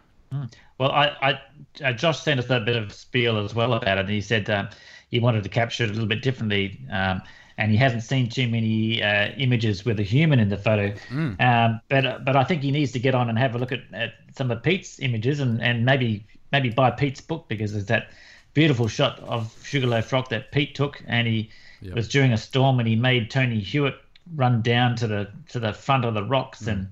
Well, 0.78 0.92
I, 0.92 1.08
I 1.22 1.42
uh, 1.86 1.94
Josh 1.94 2.22
sent 2.22 2.40
us 2.40 2.50
a 2.50 2.60
bit 2.60 2.76
of 2.76 2.94
spiel 2.94 3.38
as 3.38 3.54
well 3.54 3.74
about 3.74 3.98
it. 3.98 4.02
And 4.02 4.10
he 4.10 4.22
said 4.22 4.50
um, 4.50 4.70
he 5.10 5.20
wanted 5.20 5.44
to 5.44 5.50
capture 5.50 5.84
it 5.84 5.90
a 5.90 5.94
little 5.94 6.08
bit 6.08 6.22
differently, 6.22 6.80
um, 6.92 7.22
and 7.62 7.72
he 7.72 7.78
hasn't 7.78 8.04
seen 8.04 8.28
too 8.28 8.48
many 8.48 9.04
uh, 9.04 9.30
images 9.38 9.86
with 9.86 10.00
a 10.00 10.04
human 10.04 10.40
in 10.40 10.50
the 10.50 10.58
photo. 10.58 10.94
Um, 11.40 11.80
but 11.90 12.26
but 12.26 12.36
I 12.36 12.44
think 12.44 12.64
he 12.64 12.72
needs 12.72 12.92
to 12.94 13.00
get 13.00 13.14
on 13.16 13.30
and 13.30 13.38
have 13.38 13.56
a 13.56 13.60
look 13.60 13.72
at, 13.72 13.82
at 13.94 14.14
some 14.36 14.50
of 14.52 14.64
Pete's 14.64 15.00
images 15.00 15.40
and, 15.40 15.62
and 15.62 15.86
maybe 15.86 16.26
maybe 16.52 16.70
buy 16.70 16.90
Pete's 16.92 17.22
book 17.22 17.46
because 17.48 17.72
there's 17.74 17.86
that 17.86 18.10
beautiful 18.54 18.88
shot 18.88 19.20
of 19.20 19.56
Sugarloaf 19.64 20.12
Rock 20.12 20.30
that 20.30 20.52
Pete 20.52 20.76
took, 20.76 21.04
and 21.08 21.28
he 21.28 21.50
Yep. 21.84 21.96
was 21.96 22.08
during 22.08 22.32
a 22.32 22.38
storm 22.38 22.80
and 22.80 22.88
he 22.88 22.96
made 22.96 23.32
Tony 23.32 23.60
Hewitt 23.60 23.96
run 24.36 24.62
down 24.62 24.96
to 24.98 25.08
the 25.08 25.28
to 25.50 25.60
the 25.60 25.74
front 25.74 26.06
of 26.06 26.14
the 26.14 26.24
rocks 26.24 26.68
and 26.68 26.88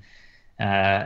uh, 0.59 0.63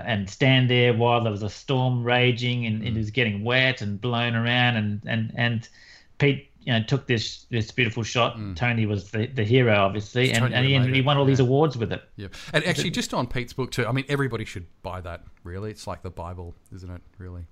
and 0.08 0.30
stand 0.30 0.70
there 0.70 0.94
while 0.94 1.22
there 1.22 1.32
was 1.32 1.44
a 1.44 1.50
storm 1.50 2.04
raging 2.04 2.66
and 2.66 2.84
it 2.88 2.94
was 2.96 3.12
getting 3.12 3.44
wet 3.44 3.82
and 3.82 4.00
blown 4.00 4.36
around 4.36 4.78
and 4.78 5.02
and 5.06 5.34
and 5.36 5.68
Pete 6.18 6.50
you 6.66 6.74
know 6.74 6.84
took 6.84 7.08
this 7.08 7.46
this 7.50 7.72
beautiful 7.72 8.04
shot. 8.04 8.38
Tony 8.56 8.86
was 8.86 9.12
the, 9.12 9.28
the 9.28 9.44
hero 9.44 9.76
obviously 9.76 10.32
and, 10.32 10.40
Tony 10.40 10.56
and 10.56 10.66
he, 10.66 10.78
that 10.78 10.96
he 10.96 11.02
won 11.02 11.18
all 11.18 11.26
these 11.26 11.40
awards 11.40 11.78
with 11.78 11.92
it. 11.92 12.04
Yeah, 12.16 12.28
and 12.54 12.64
actually, 12.66 12.92
just 12.92 13.14
on 13.14 13.28
Pete's 13.28 13.54
book 13.54 13.72
too. 13.72 13.86
I 13.86 13.92
mean, 13.92 14.06
everybody 14.10 14.46
should 14.46 14.66
buy 14.82 15.02
that. 15.02 15.24
Really, 15.44 15.72
it's 15.72 15.88
like 15.88 16.02
the 16.02 16.10
Bible, 16.10 16.54
isn't 16.74 16.90
it? 16.90 17.02
Really. 17.18 17.46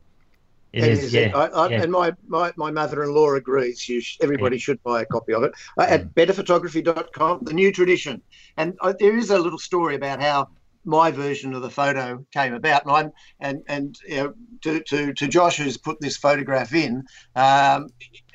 It 0.73 0.85
It 0.85 0.91
is, 0.91 1.03
is, 1.03 1.13
yeah, 1.13 1.35
I, 1.35 1.47
I, 1.47 1.69
yeah. 1.69 1.83
And 1.83 1.91
my, 1.91 2.13
my, 2.27 2.53
my 2.55 2.71
mother-in-law 2.71 3.35
agrees. 3.35 3.89
You 3.89 3.99
sh- 3.99 4.17
everybody 4.21 4.57
should 4.57 4.81
buy 4.83 5.01
a 5.01 5.05
copy 5.05 5.33
of 5.33 5.43
it 5.43 5.51
uh, 5.77 5.81
at 5.81 6.15
betterphotography.com. 6.15 7.39
The 7.41 7.53
new 7.53 7.73
tradition, 7.73 8.21
and 8.55 8.77
uh, 8.79 8.93
there 8.97 9.17
is 9.17 9.31
a 9.31 9.37
little 9.37 9.59
story 9.59 9.95
about 9.95 10.21
how 10.21 10.47
my 10.85 11.11
version 11.11 11.53
of 11.53 11.61
the 11.61 11.69
photo 11.69 12.25
came 12.33 12.53
about. 12.53 12.83
And 12.85 12.91
I'm 12.91 13.11
and 13.39 13.63
and 13.67 13.95
you 14.07 14.15
know, 14.15 14.33
to, 14.63 14.79
to 14.83 15.13
to 15.13 15.27
Josh 15.27 15.57
who's 15.57 15.77
put 15.77 15.99
this 15.99 16.17
photograph 16.17 16.73
in. 16.73 17.03
Um, 17.35 17.87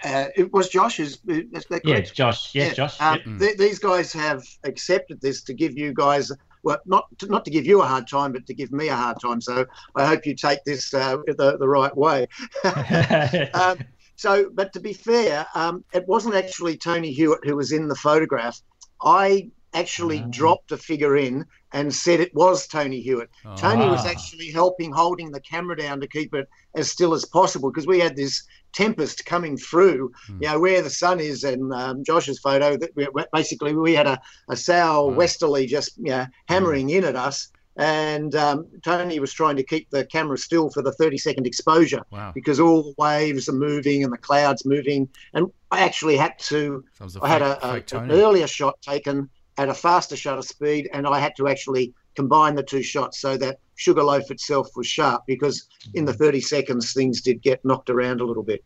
uh, 0.05 0.27
it 0.37 0.53
was 0.53 0.69
Josh 0.69 0.99
who's 0.99 1.19
is 1.27 1.65
that 1.67 1.83
yeah, 1.85 1.95
correct? 1.95 2.15
Josh. 2.15 2.55
Yes, 2.55 2.77
Josh. 2.77 3.01
Um, 3.01 3.21
yep. 3.27 3.39
th- 3.39 3.59
these 3.59 3.79
guys 3.79 4.13
have 4.13 4.43
accepted 4.65 5.21
this 5.21 5.43
to 5.45 5.55
give 5.55 5.77
you 5.77 5.93
guys, 5.93 6.31
well, 6.63 6.79
not 6.87 7.07
to, 7.19 7.27
not 7.27 7.45
to 7.45 7.51
give 7.51 7.67
you 7.67 7.83
a 7.83 7.87
hard 7.87 8.09
time, 8.09 8.33
but 8.33 8.47
to 8.47 8.55
give 8.55 8.73
me 8.73 8.89
a 8.89 8.97
hard 8.97 9.21
time. 9.21 9.41
So 9.41 9.67
I 9.95 10.07
hope 10.07 10.27
you 10.27 10.35
take 10.35 10.65
this 10.65 10.93
uh, 10.95 11.19
the 11.27 11.57
the 11.59 11.69
right 11.69 11.97
way. 11.97 12.27
um, 13.55 13.79
so, 14.17 14.51
but 14.53 14.73
to 14.73 14.81
be 14.81 14.95
fair, 14.95 15.47
um, 15.55 15.85
it 15.93 16.09
wasn't 16.09 16.35
actually 16.35 16.79
Tony 16.79 17.13
Hewitt 17.13 17.45
who 17.45 17.55
was 17.55 17.73
in 17.73 17.89
the 17.89 17.95
photograph. 17.95 18.61
I 19.03 19.51
actually 19.81 20.21
Ah. 20.25 20.27
dropped 20.31 20.73
a 20.73 20.77
figure 20.77 21.17
in 21.17 21.45
and 21.73 21.95
said 21.95 22.21
it 22.21 22.35
was 22.35 22.67
Tony 22.67 23.01
Hewitt. 23.01 23.29
Tony 23.57 23.87
was 23.87 24.07
actually 24.07 24.51
helping 24.51 24.91
holding 24.93 25.31
the 25.31 25.41
camera 25.41 25.77
down 25.77 26.01
to 26.01 26.07
keep 26.09 26.35
it 26.35 26.49
as 26.75 26.91
still 26.91 27.13
as 27.15 27.25
possible 27.25 27.71
because 27.71 27.87
we 27.87 28.01
had 28.01 28.17
this 28.17 28.43
tempest 28.73 29.25
coming 29.27 29.57
through. 29.57 30.11
You 30.41 30.49
know 30.49 30.59
where 30.61 30.83
the 30.83 30.91
sun 30.91 31.21
is, 31.21 31.45
and 31.45 31.73
um, 31.75 32.03
Josh's 32.05 32.39
photo. 32.39 32.77
That 32.77 32.91
we, 32.97 33.07
basically 33.33 33.75
we 33.75 33.95
had 33.95 34.07
a, 34.07 34.19
a 34.49 34.57
sour 34.57 35.11
westerly 35.11 35.67
just 35.67 35.97
you 35.99 36.11
know, 36.11 36.27
hammering 36.49 36.91
in 36.91 37.05
at 37.05 37.17
us. 37.17 37.49
And 37.79 38.35
um, 38.35 38.67
Tony 38.83 39.21
was 39.21 39.35
trying 39.35 39.57
to 39.57 39.63
keep 39.63 39.91
the 39.91 40.07
camera 40.07 40.39
still 40.39 40.71
for 40.71 40.81
the 40.83 40.93
30 40.93 41.19
second 41.19 41.47
exposure 41.47 42.01
Wow. 42.11 42.33
because 42.35 42.59
all 42.59 42.83
the 42.83 42.95
waves 42.97 43.51
are 43.51 43.59
moving 43.71 44.03
and 44.03 44.11
the 44.11 44.17
clouds 44.17 44.65
moving. 44.65 45.11
And 45.35 45.53
I 45.71 45.81
actually 45.81 46.17
had 46.17 46.39
to 46.39 46.83
So 46.97 47.03
it 47.03 47.05
was 47.05 47.17
a 47.17 47.23
I 47.23 47.29
had 47.29 47.43
fake- 47.61 47.93
a, 47.93 47.99
a, 47.99 48.01
an 48.05 48.13
earlier 48.13 48.47
shot 48.47 48.81
taken 48.81 49.29
at 49.59 49.69
a 49.69 49.75
faster 49.75 50.17
shutter 50.17 50.43
speed, 50.43 50.89
and 50.93 51.07
I 51.07 51.19
had 51.19 51.35
to 51.37 51.49
actually 51.49 51.95
combine 52.15 52.55
the 52.55 52.63
two 52.63 52.83
shots 52.83 53.21
so 53.21 53.37
that 53.39 53.59
Sugarloaf 53.77 54.31
itself 54.31 54.69
was 54.77 54.87
sharp 54.87 55.23
because 55.27 55.69
in 55.95 56.05
the 56.05 56.13
30 56.13 56.41
seconds 56.41 56.93
things 56.93 57.21
did 57.21 57.43
get 57.43 57.65
knocked 57.65 57.91
around 57.91 58.21
a 58.21 58.25
little 58.25 58.43
bit. 58.43 58.65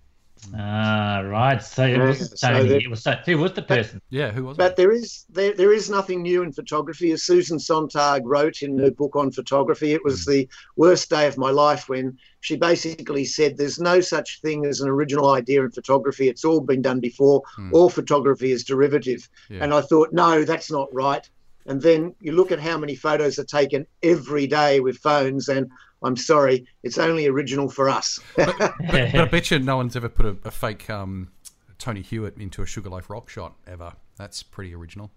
Ah, 0.57 1.21
right. 1.21 1.63
So 1.63 1.85
it 1.85 1.97
Yeah, 1.99 2.09
was 2.09 2.41
so 2.41 2.49
Tony. 2.53 2.69
that- 2.71 2.83
it 2.83 2.91
was 2.91 3.03
so, 3.03 3.13
who 3.27 3.39
was 3.39 3.53
the 3.53 3.63
person? 3.63 4.01
Yeah, 4.11 4.31
who 4.33 4.45
was 4.45 4.57
But 4.57 4.73
it? 4.73 4.77
there 4.77 4.91
is 4.93 5.27
there, 5.29 5.53
there 5.55 5.73
is 5.73 5.91
nothing 5.91 6.23
new 6.23 6.43
in 6.43 6.53
photography. 6.53 7.13
As 7.13 7.23
Susan 7.25 7.59
Sontag 7.59 8.23
wrote 8.25 8.63
in 8.63 8.79
her 8.79 8.91
book 8.91 9.17
on 9.17 9.31
photography, 9.31 9.93
it 9.93 10.05
was 10.05 10.25
the 10.25 10.49
worst 10.77 11.11
day 11.11 11.27
of 11.27 11.37
my 11.37 11.51
life 11.51 11.89
when 11.89 12.17
she 12.41 12.57
basically 12.57 13.25
said 13.25 13.57
there's 13.57 13.79
no 13.79 14.01
such 14.01 14.41
thing 14.41 14.65
as 14.65 14.81
an 14.81 14.89
original 14.89 15.31
idea 15.31 15.63
in 15.63 15.71
photography. 15.71 16.29
It's 16.29 16.45
all 16.45 16.61
been 16.61 16.83
done 16.83 17.01
before. 17.01 17.43
All 17.73 17.91
photography 17.91 18.51
is 18.51 18.65
derivative. 18.65 19.29
Yeah. 19.51 19.65
And 19.65 19.75
I 19.75 19.83
thought, 19.83 20.13
no, 20.13 20.45
that's 20.45 20.71
not 20.71 20.89
right. 20.93 21.29
And 21.67 21.81
then 21.83 22.15
you 22.21 22.33
look 22.33 22.51
at 22.51 22.59
how 22.59 22.79
many 22.79 22.97
photos 22.97 23.39
are 23.39 23.45
taken 23.45 23.87
every 24.03 24.47
day 24.47 24.81
with 24.81 24.97
phones, 24.97 25.49
and 25.49 25.71
I'm 26.03 26.17
sorry, 26.17 26.67
it's 26.83 26.99
only 26.99 27.27
original 27.27 27.69
for 27.69 27.89
us. 27.91 28.21
But 28.37 28.55
I 28.61 29.27
bet 29.31 29.51
you 29.51 29.59
no 29.59 29.77
one's 29.77 29.97
ever 29.97 30.09
put 30.09 30.27
a, 30.27 30.37
a 30.45 30.51
fake 30.51 30.89
um, 30.89 31.31
Tony 31.79 32.03
Hewitt 32.03 32.37
into 32.39 32.63
a 32.63 32.67
Sugarloaf 32.67 33.11
rock 33.11 33.29
shot 33.29 33.55
ever. 33.67 33.93
That's 34.17 34.43
pretty 34.43 34.75
original. 34.75 35.11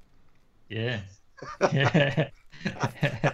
yeah. 0.69 0.99
yeah. 1.73 2.29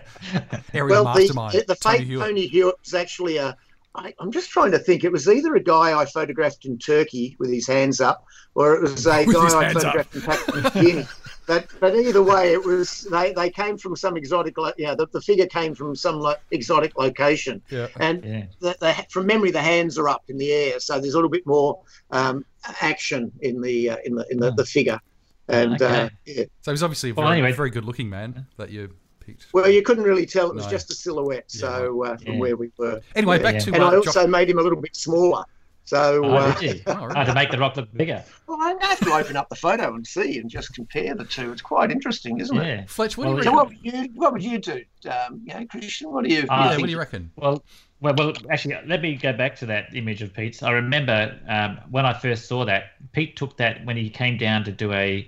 Area 0.74 0.90
well, 0.90 1.04
the, 1.04 1.20
mastermind. 1.20 1.54
the, 1.54 1.66
the 1.68 1.76
Tony 1.76 1.98
fake 2.00 2.08
Hewitt. 2.08 2.28
Tony 2.28 2.48
Hewitt 2.48 2.76
was 2.84 2.94
actually 2.94 3.38
a. 3.38 3.56
I, 3.96 4.14
I'm 4.20 4.32
just 4.32 4.50
trying 4.52 4.72
to 4.72 4.80
think. 4.80 5.04
It 5.04 5.12
was 5.12 5.28
either 5.28 5.56
a 5.56 5.60
guy 5.64 6.00
I 6.00 6.06
photographed 6.06 6.66
in 6.66 6.78
Turkey 6.78 7.36
with 7.40 7.52
his 7.52 7.68
hands 7.68 8.00
up, 8.00 8.24
or 8.56 8.76
it 8.76 8.82
was 8.82 9.06
a 9.08 9.26
With 9.26 9.36
guy 9.36 9.60
I 9.60 9.64
hands 9.66 9.84
up. 9.84 10.06
photographed 10.06 10.16
in 10.16 10.22
Papua 10.22 10.62
New 10.62 10.82
Guinea. 10.82 11.08
But, 11.50 11.66
but 11.80 11.96
either 11.96 12.22
way, 12.22 12.54
it 12.54 12.64
was 12.64 13.02
they, 13.10 13.34
they 13.34 13.50
came 13.50 13.76
from 13.76 13.96
some 13.96 14.16
exotic. 14.16 14.56
lo- 14.60 14.72
Yeah, 14.78 14.94
the, 14.94 15.08
the 15.08 15.20
figure 15.20 15.48
came 15.48 15.74
from 15.74 15.96
some 15.96 16.20
lo- 16.20 16.36
exotic 16.52 16.96
location, 16.96 17.60
Yeah. 17.72 17.88
and 18.00 18.24
Yeah. 18.24 18.46
the, 18.60 18.78
the, 18.80 19.06
from 19.10 19.26
memory, 19.26 19.50
the 19.50 19.60
hands 19.60 19.98
are 19.98 20.08
up 20.08 20.22
in 20.28 20.38
the 20.38 20.52
air, 20.52 20.80
so 20.80 21.00
there's 21.02 21.16
a 21.16 21.18
little 21.18 21.30
bit 21.30 21.48
more 21.48 21.80
um, 22.12 22.46
action 22.82 23.32
in 23.42 23.62
the 23.62 23.90
uh, 23.90 23.98
in 24.06 24.14
the 24.14 24.28
in 24.30 24.40
the, 24.40 24.52
the 24.52 24.64
figure. 24.64 25.00
And 25.48 25.82
uh, 25.82 25.86
Okay. 25.86 26.10
yeah. 26.28 26.44
So 26.62 26.70
he's 26.70 26.84
obviously 26.84 27.10
a 27.10 27.14
Well, 27.16 27.26
very, 27.26 27.40
anyway- 27.40 27.54
very 27.58 27.72
good 27.72 27.84
looking 27.86 28.12
man 28.12 28.46
that 28.58 28.70
you 28.70 28.94
picked. 29.20 29.48
well, 29.52 29.68
you 29.68 29.82
couldn't 29.82 30.04
really 30.04 30.28
tell; 30.28 30.50
it 30.52 30.56
was 30.56 30.66
No. 30.66 30.70
just 30.70 30.92
a 30.92 30.94
silhouette. 30.94 31.50
So 31.50 32.04
uh, 32.06 32.18
from 32.18 32.34
Yeah. 32.34 32.40
where 32.40 32.58
we 32.58 32.70
were. 32.78 33.02
Anyway, 33.16 33.38
Yeah. 33.38 33.42
back 33.44 33.54
Yeah. 33.56 33.60
to 33.62 33.74
and 33.74 33.84
uh, 33.84 33.88
I 33.88 33.92
Jock- 33.96 34.06
also 34.08 34.28
made 34.28 34.52
him 34.52 34.60
a 34.60 34.62
little 34.62 34.80
bit 34.80 34.96
smaller. 34.96 35.46
So 35.90 36.24
Oh, 36.24 36.34
uh, 36.36 36.60
did 36.60 36.76
you? 36.76 36.82
Oh, 36.88 37.06
really? 37.06 37.20
Oh, 37.20 37.24
to 37.26 37.34
make 37.34 37.50
the 37.50 37.58
rock 37.58 37.76
look 37.76 37.92
bigger. 37.94 38.24
well, 38.48 38.60
I 38.62 38.76
have 38.80 39.00
to 39.00 39.12
open 39.12 39.36
up 39.36 39.50
the 39.50 39.56
photo 39.56 39.96
and 39.96 40.06
see 40.06 40.38
and 40.38 40.48
just 40.48 40.72
compare 40.76 41.16
the 41.16 41.26
two. 41.26 41.52
It's 41.52 41.64
quite 41.64 41.90
interesting, 41.90 42.40
isn't 42.40 42.56
it? 42.56 42.68
Yeah. 42.68 42.86
Fletch, 42.86 43.18
what 43.18 43.26
do 43.26 43.38
you 43.38 43.44
So 43.44 43.52
what 43.54 43.70
would 43.70 43.78
you 43.82 44.08
what 44.14 44.32
would 44.34 44.44
you 44.44 44.60
do? 44.60 44.84
Um, 45.10 45.42
you 45.44 45.54
know, 45.56 45.66
Christian, 45.66 46.12
what 46.12 46.26
do 46.26 46.32
you, 46.34 46.46
Ah, 46.48 46.66
yeah, 46.66 46.70
think? 46.70 46.82
what 46.82 46.86
do 46.86 46.92
you 46.92 47.00
reckon? 47.00 47.32
Well, 47.38 47.64
well, 48.02 48.14
well. 48.16 48.34
Actually, 48.52 48.78
let 48.86 49.02
me 49.02 49.16
go 49.16 49.34
back 49.34 49.56
to 49.58 49.66
that 49.66 49.96
image 49.96 50.22
of 50.22 50.32
Pete's. 50.32 50.62
I 50.62 50.72
remember 50.74 51.36
um, 51.48 51.80
when 51.90 52.06
I 52.06 52.14
first 52.14 52.46
saw 52.48 52.66
that. 52.66 52.92
Pete 53.12 53.36
took 53.36 53.58
that 53.58 53.84
when 53.84 53.98
he 53.98 54.12
came 54.12 54.38
down 54.38 54.64
to 54.66 54.72
do 54.72 54.94
a 54.94 55.28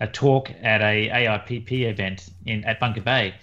a 0.00 0.08
talk 0.08 0.50
at 0.60 0.82
a 0.82 1.08
AIPP 1.08 1.70
event 1.88 2.30
in 2.46 2.64
at 2.64 2.80
Bunker 2.80 3.00
Bay. 3.00 3.34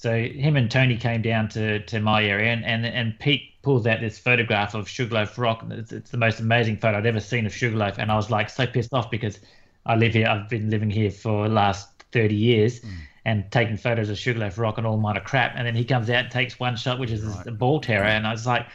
So 0.00 0.18
him 0.18 0.56
and 0.56 0.70
Tony 0.70 0.96
came 0.96 1.20
down 1.20 1.50
to, 1.50 1.80
to 1.80 2.00
my 2.00 2.24
area, 2.24 2.50
and, 2.50 2.64
and 2.64 2.86
and 2.86 3.18
Pete 3.18 3.52
pulls 3.60 3.86
out 3.86 4.00
this 4.00 4.18
photograph 4.18 4.72
of 4.74 4.88
Sugarloaf 4.88 5.38
Rock. 5.38 5.62
and 5.62 5.70
It's, 5.74 5.92
it's 5.92 6.10
the 6.10 6.16
most 6.16 6.40
amazing 6.40 6.78
photo 6.78 6.96
I'd 6.96 7.04
ever 7.04 7.20
seen 7.20 7.44
of 7.44 7.52
Sugarloaf, 7.52 7.98
and 7.98 8.10
I 8.10 8.16
was 8.16 8.30
like 8.30 8.48
so 8.48 8.66
pissed 8.66 8.94
off 8.94 9.10
because 9.10 9.40
I 9.84 9.96
live 9.96 10.14
here. 10.14 10.26
I've 10.26 10.48
been 10.48 10.70
living 10.70 10.88
here 10.88 11.10
for 11.10 11.48
the 11.48 11.54
last 11.54 12.02
thirty 12.12 12.34
years. 12.34 12.80
Mm. 12.80 12.90
And 13.26 13.52
taking 13.52 13.76
photos 13.76 14.08
of 14.08 14.16
Sugarloaf 14.16 14.56
Rock 14.56 14.78
and 14.78 14.86
all 14.86 14.96
mine 14.96 15.18
are 15.18 15.20
crap. 15.20 15.52
And 15.54 15.66
then 15.66 15.74
he 15.74 15.84
comes 15.84 16.08
out 16.08 16.24
and 16.24 16.30
takes 16.30 16.58
one 16.58 16.74
shot, 16.76 16.98
which 16.98 17.10
is 17.10 17.22
a 17.46 17.50
ball 17.50 17.78
terror. 17.78 18.06
And 18.06 18.26
I 18.26 18.32
was 18.32 18.46
like, 18.46 18.66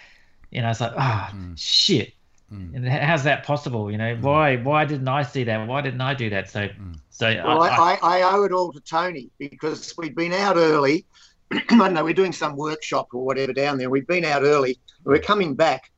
you 0.52 0.62
know, 0.62 0.70
it's 0.70 0.80
like, 0.80 0.94
ah, 0.96 1.32
mm. 1.34 1.58
shit. 1.58 2.14
Mm. 2.54 2.76
And 2.76 2.88
how's 2.88 3.24
that 3.24 3.44
possible? 3.44 3.92
You 3.92 3.98
know, 3.98 4.16
why 4.22 4.58
why 4.58 4.86
didn't 4.86 5.08
I 5.08 5.24
see 5.24 5.44
that? 5.46 5.68
Why 5.68 5.82
didn't 5.82 6.02
I 6.02 6.14
do 6.14 6.30
that? 6.30 6.52
So 6.52 6.70
so 7.10 7.34
Well, 7.44 7.64
I, 7.64 7.70
I, 7.70 7.76
I, 7.76 7.98
I, 8.02 8.20
I 8.20 8.36
owe 8.36 8.44
it 8.44 8.52
all 8.52 8.72
to 8.72 8.80
Tony 8.80 9.32
because 9.40 9.98
we'd 9.98 10.16
been 10.16 10.32
out 10.32 10.58
early. 10.58 11.06
I 11.52 11.64
don't 11.70 11.94
know, 11.94 12.04
we're 12.04 12.14
doing 12.14 12.34
some 12.34 12.56
workshop 12.56 13.10
or 13.14 13.26
whatever 13.26 13.54
down 13.54 13.78
there. 13.78 13.90
We've 13.90 14.08
been 14.08 14.26
out 14.26 14.44
early. 14.44 14.80
We're 15.04 15.20
coming 15.20 15.56
back 15.56 15.92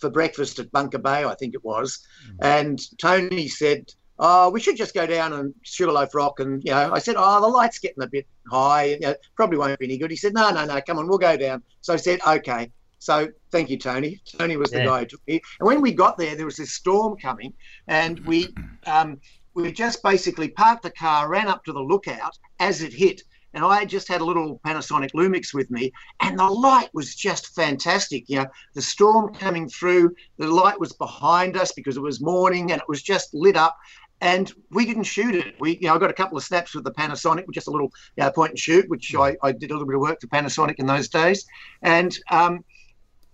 for 0.00 0.10
breakfast 0.10 0.58
at 0.58 0.72
Bunker 0.72 0.98
Bay, 0.98 1.24
I 1.24 1.34
think 1.34 1.54
it 1.54 1.64
was. 1.64 1.98
And 2.40 2.80
Tony 2.98 3.48
said, 3.48 3.86
Oh, 4.22 4.50
we 4.50 4.60
should 4.60 4.76
just 4.76 4.92
go 4.94 5.06
down 5.06 5.32
and 5.32 5.54
Sugarloaf 5.62 6.14
Rock. 6.14 6.40
And, 6.40 6.62
you 6.62 6.70
know, 6.72 6.92
I 6.92 6.98
said, 6.98 7.16
Oh, 7.18 7.40
the 7.40 7.48
light's 7.48 7.78
getting 7.78 8.02
a 8.02 8.06
bit 8.06 8.26
high. 8.50 8.84
You 8.84 9.00
know, 9.00 9.14
probably 9.34 9.56
won't 9.58 9.78
be 9.78 9.86
any 9.86 9.98
good. 9.98 10.10
He 10.10 10.16
said, 10.16 10.34
No, 10.34 10.50
no, 10.50 10.64
no, 10.64 10.80
come 10.82 10.98
on, 10.98 11.08
we'll 11.08 11.18
go 11.18 11.36
down. 11.36 11.62
So 11.80 11.94
I 11.94 11.96
said, 11.96 12.20
Okay. 12.26 12.70
So 12.98 13.28
thank 13.50 13.70
you, 13.70 13.78
Tony. 13.78 14.20
Tony 14.38 14.58
was 14.58 14.70
the 14.70 14.78
Yeah. 14.78 14.84
guy 14.84 14.98
who 15.00 15.06
took 15.06 15.22
me. 15.26 15.40
And 15.58 15.66
when 15.66 15.80
we 15.80 15.92
got 15.92 16.18
there, 16.18 16.36
there 16.36 16.44
was 16.44 16.56
this 16.56 16.74
storm 16.74 17.16
coming, 17.16 17.54
and 17.88 18.20
we 18.26 18.54
um, 18.86 19.18
we 19.54 19.72
just 19.72 20.02
basically 20.02 20.48
parked 20.48 20.82
the 20.82 20.90
car, 20.90 21.28
ran 21.28 21.48
up 21.48 21.64
to 21.64 21.72
the 21.72 21.80
lookout 21.80 22.38
as 22.58 22.82
it 22.82 22.92
hit. 22.92 23.22
And 23.54 23.64
I 23.64 23.84
just 23.84 24.08
had 24.08 24.20
a 24.20 24.24
little 24.24 24.60
Panasonic 24.64 25.10
Lumix 25.12 25.52
with 25.52 25.70
me, 25.70 25.92
and 26.20 26.38
the 26.38 26.46
light 26.46 26.88
was 26.92 27.14
just 27.14 27.54
fantastic. 27.54 28.28
You 28.28 28.40
know, 28.40 28.46
the 28.74 28.82
storm 28.82 29.34
coming 29.34 29.68
through, 29.68 30.14
the 30.38 30.46
light 30.46 30.78
was 30.78 30.92
behind 30.92 31.56
us 31.56 31.72
because 31.72 31.96
it 31.96 32.02
was 32.02 32.20
morning, 32.20 32.70
and 32.72 32.80
it 32.80 32.88
was 32.88 33.02
just 33.02 33.34
lit 33.34 33.56
up. 33.56 33.76
And 34.22 34.52
we 34.70 34.84
didn't 34.84 35.04
shoot 35.04 35.34
it. 35.34 35.54
We, 35.58 35.78
you 35.78 35.88
know, 35.88 35.94
I 35.94 35.98
got 35.98 36.10
a 36.10 36.14
couple 36.14 36.36
of 36.36 36.44
snaps 36.44 36.74
with 36.74 36.84
the 36.84 36.92
Panasonic, 36.92 37.44
just 37.52 37.68
a 37.68 37.70
little 37.70 37.90
you 38.16 38.24
know, 38.24 38.30
point 38.30 38.50
and 38.50 38.58
shoot, 38.58 38.88
which 38.88 39.14
I, 39.14 39.36
I 39.42 39.52
did 39.52 39.70
a 39.70 39.74
little 39.74 39.86
bit 39.86 39.94
of 39.94 40.02
work 40.02 40.20
for 40.20 40.26
Panasonic 40.26 40.74
in 40.78 40.86
those 40.86 41.08
days. 41.08 41.46
And 41.80 42.16
um, 42.30 42.62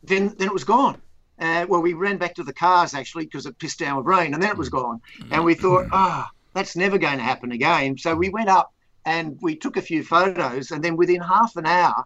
then 0.05 0.35
then 0.39 0.49
it 0.49 0.53
was 0.53 0.65
gone. 0.65 1.03
Uh, 1.39 1.67
well, 1.69 1.83
we 1.83 1.93
ran 1.93 2.17
back 2.17 2.35
to 2.37 2.45
the 2.45 2.53
cars 2.53 2.95
actually 2.95 3.25
because 3.25 3.45
it 3.47 3.59
pissed 3.59 3.79
down 3.79 3.97
with 3.97 4.07
rain, 4.07 4.33
and 4.33 4.43
then 4.43 4.51
it 4.51 4.57
was 4.57 4.69
gone. 4.69 5.01
And 5.31 5.45
we 5.45 5.55
thought, 5.55 5.89
ah, 5.93 6.31
that's 6.55 6.77
never 6.77 6.99
going 6.99 7.19
to 7.19 7.23
happen 7.23 7.53
again. 7.53 7.99
So 7.99 8.15
we 8.15 8.31
went 8.31 8.49
up 8.49 8.73
and 9.07 9.39
we 9.41 9.57
took 9.57 9.77
a 9.77 9.83
few 9.83 10.03
photos, 10.03 10.73
and 10.73 10.83
then 10.83 10.97
within 10.97 11.21
half 11.21 11.57
an 11.57 11.65
hour, 11.65 12.05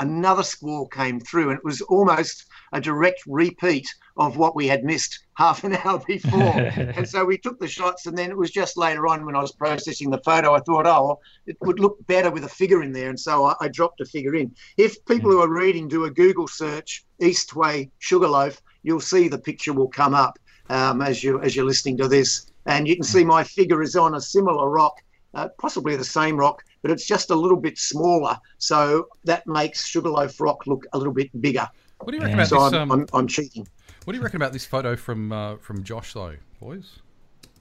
another 0.00 0.42
squall 0.42 0.88
came 0.88 1.20
through, 1.20 1.50
and 1.50 1.58
it 1.58 1.64
was 1.64 1.82
almost 1.82 2.46
a 2.72 2.80
direct 2.80 3.20
repeat 3.26 3.86
of 4.16 4.38
what 4.38 4.56
we 4.56 4.66
had 4.66 4.82
missed 4.82 5.24
half 5.34 5.62
an 5.62 5.76
hour 5.76 6.02
before. 6.06 6.56
and 6.58 7.06
so 7.06 7.24
we 7.24 7.36
took 7.36 7.60
the 7.60 7.68
shots, 7.68 8.06
and 8.06 8.16
then 8.16 8.30
it 8.30 8.36
was 8.36 8.50
just 8.50 8.78
later 8.78 9.06
on 9.06 9.26
when 9.26 9.36
I 9.36 9.42
was 9.42 9.52
processing 9.52 10.08
the 10.10 10.22
photo, 10.24 10.54
I 10.54 10.60
thought, 10.60 10.86
oh, 10.86 11.20
it 11.46 11.56
would 11.60 11.80
look 11.80 12.04
better 12.06 12.30
with 12.30 12.44
a 12.44 12.48
figure 12.48 12.82
in 12.82 12.92
there, 12.92 13.10
and 13.10 13.20
so 13.20 13.44
I, 13.44 13.54
I 13.60 13.68
dropped 13.68 14.00
a 14.00 14.06
figure 14.06 14.34
in. 14.34 14.54
If 14.78 15.04
people 15.04 15.30
who 15.30 15.42
are 15.42 15.52
reading 15.52 15.86
do 15.86 16.04
a 16.04 16.10
Google 16.10 16.48
search, 16.48 17.04
Eastway 17.20 17.90
Sugarloaf, 17.98 18.62
you'll 18.82 19.00
see 19.00 19.28
the 19.28 19.38
picture 19.38 19.74
will 19.74 19.88
come 19.88 20.14
up 20.14 20.38
um, 20.70 21.02
as 21.02 21.22
you 21.22 21.40
as 21.42 21.54
you're 21.54 21.66
listening 21.66 21.98
to 21.98 22.08
this, 22.08 22.50
and 22.64 22.88
you 22.88 22.94
can 22.94 23.04
see 23.04 23.24
my 23.24 23.44
figure 23.44 23.82
is 23.82 23.96
on 23.96 24.14
a 24.14 24.20
similar 24.20 24.70
rock, 24.70 24.94
uh, 25.34 25.48
possibly 25.58 25.96
the 25.96 26.04
same 26.04 26.36
rock, 26.36 26.64
but 26.82 26.90
it's 26.90 27.06
just 27.06 27.30
a 27.30 27.34
little 27.34 27.56
bit 27.58 27.78
smaller. 27.78 28.36
So 28.58 29.08
that 29.24 29.46
makes 29.46 29.86
Sugarloaf 29.86 30.40
Rock 30.40 30.66
look 30.66 30.86
a 30.92 30.98
little 30.98 31.12
bit 31.12 31.28
bigger. 31.40 31.68
What 32.00 32.12
do 32.12 32.16
you 32.16 32.22
reckon 32.22 32.38
about 32.38 32.48
So 32.48 32.64
this? 32.64 32.72
I'm, 32.74 32.90
Um, 32.90 33.00
I'm, 33.12 33.18
I'm 33.20 33.26
cheating. 33.28 33.66
what 34.04 34.12
do 34.12 34.18
you 34.18 34.22
reckon 34.22 34.36
about 34.36 34.52
this 34.52 34.64
photo 34.64 34.96
from 34.96 35.32
uh, 35.32 35.56
from 35.56 35.82
Josh 35.84 36.12
though, 36.14 36.34
boys? 36.60 37.00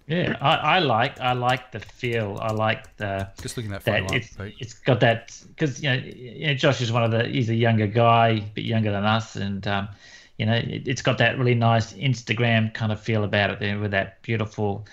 Yeah, 0.07 0.37
I, 0.39 0.55
I 0.55 0.79
like 0.79 1.19
I 1.19 1.33
like 1.33 1.71
the 1.73 1.81
feel. 1.81 2.37
I 2.41 2.53
like 2.53 2.95
the 2.95 3.29
Just 3.41 3.57
looking 3.57 3.73
at 3.73 3.83
that 3.83 3.91
that 3.91 4.03
up, 4.05 4.15
it's 4.15 4.29
Pete. 4.35 4.55
it's 4.59 4.73
got 4.73 5.01
that 5.01 5.37
because 5.49 5.83
you 5.83 5.89
know, 5.89 5.95
you 5.97 6.47
know 6.47 6.53
Josh 6.53 6.79
is 6.79 6.93
one 6.93 7.03
of 7.03 7.11
the 7.11 7.25
he's 7.27 7.49
a 7.49 7.55
younger 7.55 7.87
guy, 7.87 8.27
a 8.29 8.41
bit 8.41 8.63
younger 8.63 8.89
than 8.91 9.03
us, 9.03 9.35
and 9.35 9.67
um, 9.67 9.89
you 10.37 10.45
know 10.45 10.53
it, 10.53 10.87
it's 10.87 11.01
got 11.01 11.17
that 11.17 11.37
really 11.37 11.55
nice 11.55 11.91
Instagram 11.91 12.73
kind 12.73 12.93
of 12.93 13.01
feel 13.01 13.25
about 13.25 13.49
it 13.49 13.59
there 13.59 13.77
with 13.79 13.91
that 13.91 14.21
beautiful 14.21 14.85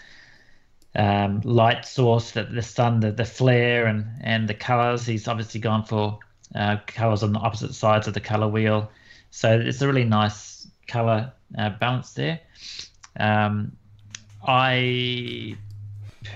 um, 0.97 1.41
light 1.45 1.85
source, 1.85 2.33
that 2.33 2.55
the 2.55 2.63
sun, 2.63 3.01
the, 3.01 3.13
the 3.13 3.25
flare, 3.25 3.87
and 3.87 4.07
and 4.21 4.49
the 4.49 4.55
colors. 4.55 5.07
He's 5.07 5.29
obviously 5.29 5.61
gone 5.61 5.85
for 5.85 6.19
uh, 6.55 6.77
colors 6.87 7.23
on 7.23 7.33
the 7.33 7.41
opposite 7.41 7.75
sides 7.75 8.07
of 8.07 8.15
the 8.15 8.21
color 8.21 8.49
wheel, 8.49 8.91
so 9.31 9.59
it's 9.59 9.83
a 9.83 9.87
really 9.87 10.05
nice 10.05 10.69
color 10.87 11.33
uh, 11.59 11.71
balance 11.71 12.13
there. 12.13 12.41
Um, 13.19 13.77
I 14.47 15.57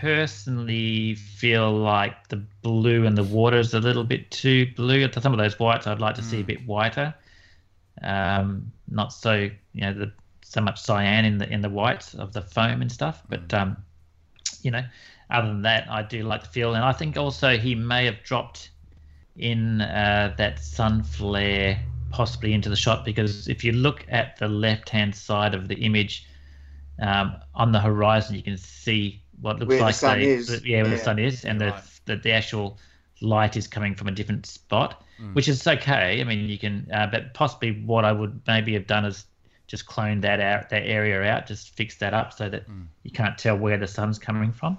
personally 0.00 1.15
feel 1.15 1.73
like 1.73 2.29
the 2.29 2.37
blue 2.62 3.07
and 3.07 3.17
the 3.17 3.25
water 3.25 3.59
is 3.59 3.75
a 3.75 3.81
little 3.81 4.05
bit 4.05 4.31
too 4.31 4.67
blue. 4.77 5.11
Some 5.12 5.33
of 5.33 5.38
those 5.38 5.59
whites 5.59 5.87
I'd 5.87 6.00
like 6.00 6.15
to 6.17 6.23
see 6.23 6.41
a 6.41 6.45
bit 6.45 6.67
whiter. 6.67 7.15
Um, 8.03 8.71
not 8.88 9.12
so 9.12 9.35
you 9.35 9.81
know 9.81 9.93
the 9.93 10.12
so 10.43 10.61
much 10.61 10.81
cyan 10.81 11.25
in 11.25 11.38
the 11.38 11.53
in 11.53 11.61
the 11.61 11.69
whites 11.69 12.15
of 12.15 12.33
the 12.33 12.43
foam 12.43 12.81
and 12.81 12.91
stuff. 12.91 13.23
But 13.29 13.53
um, 13.53 13.77
you 14.62 14.71
know, 14.71 14.85
other 15.31 15.49
than 15.49 15.62
that, 15.62 15.88
I 15.90 16.02
do 16.02 16.23
like 16.25 16.43
the 16.43 16.49
feel, 16.49 16.75
and 16.75 16.85
I 16.85 16.93
think 16.93 17.17
also 17.17 17.57
he 17.59 17.75
may 17.75 18.05
have 18.07 18.23
dropped 18.23 18.71
in 19.37 19.81
uh, 19.83 20.35
that 20.38 20.59
sun 20.59 21.02
flare 21.02 21.78
possibly 22.11 22.52
into 22.55 22.69
the 22.69 22.76
shot 22.76 23.05
because 23.05 23.49
if 23.49 23.62
you 23.62 23.73
look 23.73 24.05
at 24.09 24.37
the 24.38 24.49
left 24.49 24.88
hand 24.88 25.14
side 25.14 25.55
of 25.55 25.69
the 25.69 25.76
image 25.76 26.26
um, 27.00 27.37
on 27.55 27.73
the 27.73 27.78
horizon, 27.81 28.35
you 28.35 28.43
can 28.43 28.57
see 28.57 29.23
what 29.40 29.59
looks 29.59 29.69
Where 29.69 29.78
the 29.78 29.85
like 29.85 29.95
sun 29.95 30.19
they- 30.19 30.31
is. 30.31 30.62
yeah, 30.64 30.83
where 30.83 30.90
Yeah. 30.90 30.97
the 30.97 31.02
sun 31.05 31.19
is, 31.19 31.45
and 31.45 31.61
the, 31.61 31.67
Right. 31.71 31.83
the 32.07 32.17
the 32.17 32.33
actual 32.33 32.78
light 33.21 33.57
is 33.57 33.67
coming 33.69 33.95
from 33.95 34.09
a 34.09 34.12
different 34.12 34.47
spot, 34.47 35.05
Mm. 35.21 35.35
which 35.35 35.49
is 35.49 35.67
okay. 35.67 36.21
I 36.21 36.25
mean, 36.25 36.49
you 36.49 36.59
can, 36.59 36.87
uh, 36.93 37.07
but 37.09 37.35
possibly 37.35 37.73
what 37.85 38.05
I 38.05 38.12
would 38.12 38.40
maybe 38.47 38.73
have 38.75 38.87
done 38.87 39.05
is 39.05 39.26
just 39.68 39.87
clone 39.87 40.20
that 40.22 40.40
out, 40.40 40.70
that 40.70 40.82
area 40.84 41.22
out, 41.22 41.46
just 41.46 41.70
fix 41.76 41.96
that 41.98 42.12
up 42.14 42.32
so 42.32 42.48
that 42.48 42.66
Mm. 42.68 42.87
you 43.04 43.12
can't 43.12 43.38
tell 43.38 43.56
where 43.56 43.76
the 43.78 43.87
sun's 43.87 44.18
coming 44.18 44.50
from. 44.50 44.76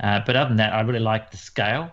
Uh, 0.00 0.20
but 0.26 0.34
other 0.34 0.48
than 0.48 0.56
that, 0.56 0.72
I 0.72 0.80
really 0.80 0.98
like 0.98 1.30
the 1.30 1.36
scale. 1.36 1.92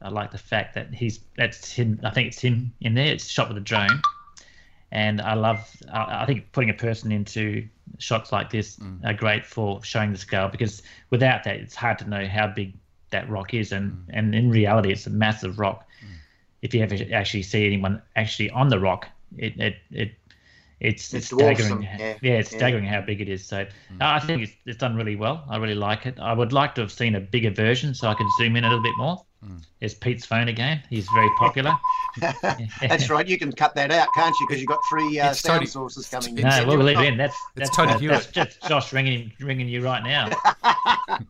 I 0.00 0.10
like 0.10 0.30
the 0.30 0.38
fact 0.38 0.74
that 0.74 0.94
he's 0.94 1.18
that's 1.36 1.72
him. 1.72 1.98
I 2.04 2.10
think 2.10 2.28
it's 2.28 2.40
him 2.40 2.72
in 2.80 2.94
there. 2.94 3.06
It's 3.12 3.26
shot 3.26 3.48
with 3.48 3.56
a 3.56 3.60
drone, 3.60 4.00
and 4.92 5.20
I 5.20 5.34
love. 5.34 5.68
I 5.92 6.22
I 6.22 6.26
think 6.26 6.52
putting 6.52 6.70
a 6.70 6.74
person 6.74 7.10
into 7.10 7.66
shots 7.98 8.30
like 8.30 8.50
this 8.50 8.76
Mm. 8.76 9.04
are 9.04 9.14
great 9.14 9.44
for 9.44 9.82
showing 9.82 10.12
the 10.12 10.18
scale 10.18 10.48
because 10.48 10.82
without 11.10 11.42
that, 11.44 11.56
it's 11.56 11.74
hard 11.74 11.98
to 11.98 12.08
know 12.08 12.26
how 12.28 12.46
big 12.46 12.74
that 13.10 13.28
rock 13.28 13.54
is, 13.54 13.72
and 13.72 13.92
Mm. 13.92 14.04
and 14.12 14.34
in 14.34 14.50
reality, 14.50 14.92
it's 14.92 15.06
a 15.06 15.10
massive 15.10 15.58
rock. 15.58 15.84
If 16.62 16.74
you 16.74 16.82
ever 16.82 16.96
actually 17.14 17.42
see 17.44 17.66
anyone 17.66 18.02
actually 18.16 18.50
on 18.50 18.68
the 18.68 18.78
rock, 18.78 19.08
it 19.36 19.58
it 19.58 19.76
it 19.90 20.17
it's, 20.80 21.12
It 21.12 21.18
it's 21.18 21.26
staggering. 21.26 21.82
yeah. 21.82 22.16
yeah, 22.22 22.32
it's 22.38 22.52
Yeah. 22.52 22.58
staggering 22.58 22.84
how 22.84 23.00
big 23.00 23.20
it 23.20 23.28
is. 23.28 23.44
So 23.44 23.64
Mm. 23.92 24.02
I 24.02 24.20
think 24.20 24.42
it's, 24.42 24.52
it's 24.66 24.78
done 24.78 24.94
really 24.96 25.16
well. 25.16 25.44
I 25.48 25.56
really 25.56 25.74
like 25.74 26.06
it. 26.06 26.18
I 26.20 26.32
would 26.32 26.52
like 26.52 26.74
to 26.76 26.80
have 26.82 26.92
seen 26.92 27.14
a 27.16 27.20
bigger 27.20 27.50
version 27.50 27.94
so 27.94 28.08
I 28.08 28.14
could 28.14 28.26
zoom 28.38 28.56
in 28.56 28.64
a 28.64 28.68
little 28.68 28.82
bit 28.82 28.92
more. 28.96 29.24
Mm. 29.44 29.62
There's 29.78 29.94
Pete's 29.94 30.26
phone 30.26 30.48
again. 30.48 30.82
He's 30.90 31.08
very 31.14 31.30
popular. 31.38 31.72
That's 32.80 33.08
right. 33.08 33.26
You 33.26 33.38
can 33.38 33.52
cut 33.52 33.74
that 33.76 33.92
out, 33.92 34.08
can't 34.14 34.34
you? 34.40 34.46
Because 34.48 34.60
you've 34.60 34.68
got 34.68 34.80
three 34.90 35.20
uh, 35.20 35.32
sound 35.32 35.58
Tony- 35.60 35.66
sources 35.66 36.08
coming 36.08 36.36
in. 36.38 36.44
No, 36.44 36.64
we'll 36.66 36.78
leave 36.78 36.98
it 36.98 37.04
in. 37.06 37.16
That's 37.16 37.36
It's 37.56 37.70
that's 37.70 37.76
Tony 37.76 37.92
uh, 38.08 38.12
That's 38.12 38.26
just 38.26 38.60
Josh 38.68 38.92
ringing 38.92 39.32
ringing 39.40 39.68
you 39.68 39.82
right 39.84 40.02
now. 40.02 40.30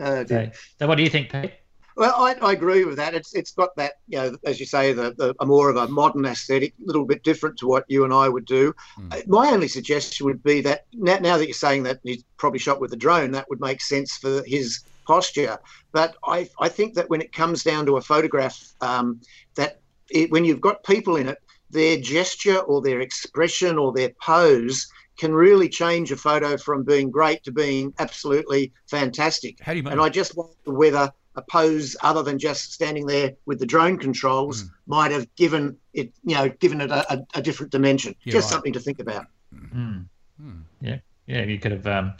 Oh. 0.00 0.24
So, 0.26 0.50
so 0.78 0.86
what 0.88 0.96
do 0.96 1.02
you 1.04 1.10
think, 1.10 1.30
Pete? 1.30 1.52
Well, 2.00 2.14
I, 2.16 2.34
I 2.40 2.52
agree 2.52 2.86
with 2.86 2.96
that. 2.96 3.12
It's 3.12 3.34
it's 3.34 3.52
got 3.52 3.76
that 3.76 3.92
you 4.08 4.16
know, 4.16 4.34
as 4.46 4.58
you 4.58 4.64
say, 4.64 4.94
the, 4.94 5.14
the 5.18 5.34
a 5.38 5.44
more 5.44 5.68
of 5.68 5.76
a 5.76 5.86
modern 5.86 6.24
aesthetic, 6.24 6.72
a 6.82 6.86
little 6.86 7.04
bit 7.04 7.22
different 7.22 7.58
to 7.58 7.66
what 7.66 7.84
you 7.88 8.04
and 8.04 8.14
I 8.14 8.26
would 8.26 8.46
do. 8.46 8.72
Mm. 8.98 9.28
My 9.28 9.50
only 9.50 9.68
suggestion 9.68 10.24
would 10.24 10.42
be 10.42 10.62
that 10.62 10.86
now, 10.94 11.18
now 11.18 11.36
that 11.36 11.44
you're 11.44 11.52
saying 11.52 11.82
that 11.82 12.00
he's 12.02 12.24
probably 12.38 12.58
shot 12.58 12.80
with 12.80 12.94
a 12.94 12.96
drone, 12.96 13.32
that 13.32 13.50
would 13.50 13.60
make 13.60 13.82
sense 13.82 14.16
for 14.16 14.42
his 14.46 14.82
posture. 15.06 15.58
But 15.92 16.16
I 16.24 16.48
I 16.58 16.70
think 16.70 16.94
that 16.94 17.10
when 17.10 17.20
it 17.20 17.34
comes 17.34 17.62
down 17.62 17.84
to 17.84 17.98
a 17.98 18.00
photograph, 18.00 18.58
um, 18.80 19.20
that 19.56 19.82
it, 20.08 20.30
when 20.30 20.46
you've 20.46 20.62
got 20.62 20.82
people 20.84 21.16
in 21.16 21.28
it, 21.28 21.36
their 21.68 21.98
gesture 21.98 22.60
or 22.60 22.80
their 22.80 23.00
expression 23.00 23.76
or 23.76 23.92
their 23.92 24.12
pose 24.22 24.88
can 25.18 25.34
really 25.34 25.68
change 25.68 26.10
a 26.12 26.16
photo 26.16 26.56
from 26.56 26.82
being 26.82 27.10
great 27.10 27.44
to 27.44 27.52
being 27.52 27.92
absolutely 27.98 28.72
fantastic. 28.88 29.58
How 29.60 29.72
do 29.72 29.76
you 29.76 29.82
make 29.82 29.92
And 29.92 30.00
I 30.00 30.08
just 30.08 30.34
wonder 30.34 30.54
whether 30.64 31.12
a 31.36 31.42
pose 31.42 31.96
other 32.02 32.22
than 32.22 32.38
just 32.38 32.72
standing 32.72 33.06
there 33.06 33.32
with 33.46 33.58
the 33.60 33.66
drone 33.66 33.96
controls 33.98 34.64
Mm. 34.64 34.70
might 34.86 35.10
have 35.12 35.32
given 35.36 35.76
it, 35.94 36.12
you 36.24 36.34
know, 36.34 36.48
given 36.48 36.80
it 36.80 36.90
a, 36.90 37.12
a, 37.12 37.26
a 37.34 37.42
different 37.42 37.70
dimension. 37.72 38.14
Yeah, 38.24 38.32
just 38.32 38.46
right. 38.46 38.52
something 38.52 38.72
to 38.72 38.80
think 38.80 38.98
about. 38.98 39.26
Hmm. 39.52 39.98
Hmm. 40.40 40.60
Yeah, 40.80 40.98
yeah. 41.26 41.42
You 41.44 41.58
could 41.58 41.72
have 41.72 41.86
um, 41.86 42.14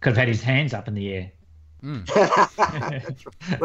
could 0.00 0.10
have 0.10 0.16
had 0.16 0.28
his 0.28 0.42
hands 0.42 0.74
up 0.74 0.88
in 0.88 0.94
the 0.94 1.12
air. 1.12 1.32
well, 1.82 2.06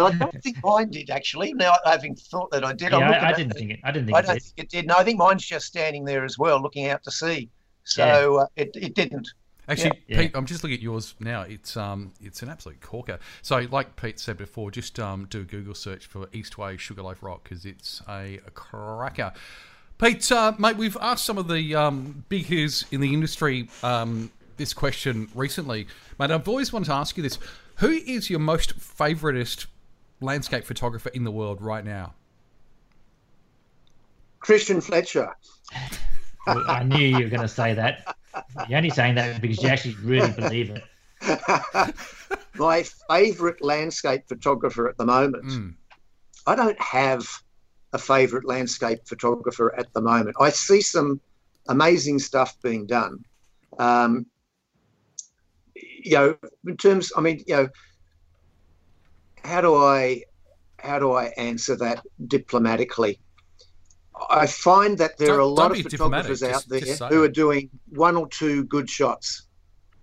I 0.07 0.11
don't 0.17 0.43
think 0.43 0.57
mine 0.63 0.89
did 0.91 1.09
actually. 1.09 1.53
Now, 1.53 1.73
having 1.85 2.15
thought 2.15 2.51
that 2.51 2.63
I 2.63 2.73
did, 2.73 2.91
yeah, 2.91 2.97
I'm 2.99 3.13
I, 3.13 3.29
I 3.29 3.33
didn't 3.33 3.51
it. 3.53 3.57
think 3.57 3.71
it. 3.71 3.79
I 3.83 3.91
didn't 3.91 4.05
think 4.07 4.15
I 4.17 4.19
it 4.19 4.25
don't 4.27 4.35
did. 4.35 4.43
think 4.43 4.53
it 4.57 4.69
did. 4.69 4.87
No, 4.87 4.95
I 4.97 5.03
think 5.03 5.17
mine's 5.17 5.45
just 5.45 5.65
standing 5.65 6.05
there 6.05 6.23
as 6.23 6.37
well, 6.37 6.61
looking 6.61 6.87
out 6.87 7.03
to 7.03 7.11
sea. 7.11 7.49
So 7.85 8.37
uh, 8.41 8.45
it, 8.55 8.71
it 8.75 8.93
didn't. 8.95 9.29
Actually, 9.67 10.01
Yeah. 10.07 10.21
Pete, 10.21 10.31
I'm 10.33 10.45
just 10.45 10.63
looking 10.63 10.75
at 10.75 10.81
yours 10.81 11.15
now. 11.19 11.41
It's 11.41 11.77
um, 11.77 12.11
it's 12.21 12.41
an 12.41 12.49
absolute 12.49 12.81
corker. 12.81 13.19
So, 13.41 13.65
like 13.71 13.95
Pete 13.95 14.19
said 14.19 14.37
before, 14.37 14.71
just 14.71 14.99
um, 14.99 15.25
do 15.29 15.41
a 15.41 15.43
Google 15.43 15.73
search 15.73 16.05
for 16.05 16.27
Eastway 16.27 16.77
Sugarloaf 16.77 17.23
Rock 17.23 17.43
because 17.43 17.65
it's 17.65 18.01
a, 18.09 18.39
a 18.45 18.51
cracker. 18.51 19.31
Pete, 19.97 20.29
uh, 20.31 20.53
mate, 20.57 20.75
we've 20.75 20.97
asked 20.99 21.23
some 21.23 21.37
of 21.37 21.47
the 21.47 21.75
um, 21.75 22.25
big 22.27 22.45
hitters 22.45 22.83
in 22.91 22.99
the 22.99 23.13
industry 23.13 23.69
um, 23.83 24.31
this 24.57 24.73
question 24.73 25.29
recently, 25.33 25.87
mate. 26.19 26.31
I've 26.31 26.47
always 26.47 26.73
wanted 26.73 26.87
to 26.87 26.93
ask 26.93 27.15
you 27.15 27.23
this: 27.23 27.39
Who 27.77 27.91
is 27.91 28.29
your 28.29 28.39
most 28.39 28.77
favouriteest 28.77 29.67
landscape 30.19 30.65
photographer 30.65 31.09
in 31.09 31.23
the 31.23 31.31
world 31.31 31.61
right 31.61 31.85
now? 31.85 32.15
Christian 34.39 34.81
Fletcher. 34.81 35.33
I 36.45 36.83
knew 36.83 36.97
you 36.97 37.23
were 37.23 37.29
going 37.29 37.41
to 37.41 37.47
say 37.47 37.73
that. 37.75 38.17
You're 38.67 38.77
only 38.77 38.89
saying 38.89 39.15
that 39.15 39.41
because 39.41 39.61
you 39.61 39.69
actually 39.69 39.95
really 40.03 40.31
believe 40.31 40.71
it. 40.71 40.83
My 42.55 42.83
favourite 43.09 43.63
landscape 43.63 44.23
photographer 44.27 44.87
at 44.89 44.97
the 44.97 45.05
moment. 45.05 45.45
Mm. 45.45 45.75
I 46.45 46.55
don't 46.55 46.81
have 46.81 47.25
a 47.93 47.97
favourite 47.97 48.45
landscape 48.45 48.99
photographer 49.05 49.73
at 49.77 49.93
the 49.93 50.01
moment. 50.01 50.35
I 50.39 50.49
see 50.49 50.81
some 50.81 51.21
amazing 51.67 52.19
stuff 52.19 52.55
being 52.61 52.85
done. 52.85 53.23
Um, 53.79 54.25
you 55.75 56.15
know, 56.15 56.37
in 56.67 56.77
terms, 56.77 57.11
I 57.15 57.21
mean, 57.21 57.43
you 57.47 57.55
know, 57.55 57.69
how 59.43 59.61
do 59.61 59.75
I, 59.75 60.23
how 60.79 60.99
do 60.99 61.13
I 61.13 61.25
answer 61.37 61.75
that 61.77 62.05
diplomatically? 62.27 63.19
I 64.29 64.47
find 64.47 64.97
that 64.99 65.17
there 65.17 65.27
Don't- 65.29 65.37
are 65.37 65.41
a 65.41 65.45
lot 65.47 65.71
of 65.71 65.81
photographers 65.83 66.43
out 66.43 66.65
there 66.67 66.79
just 66.81 67.03
who 67.03 67.23
are 67.23 67.27
doing 67.29 67.69
one 67.89 68.15
or 68.15 68.27
two 68.27 68.63
good 68.65 68.89
shots, 68.89 69.43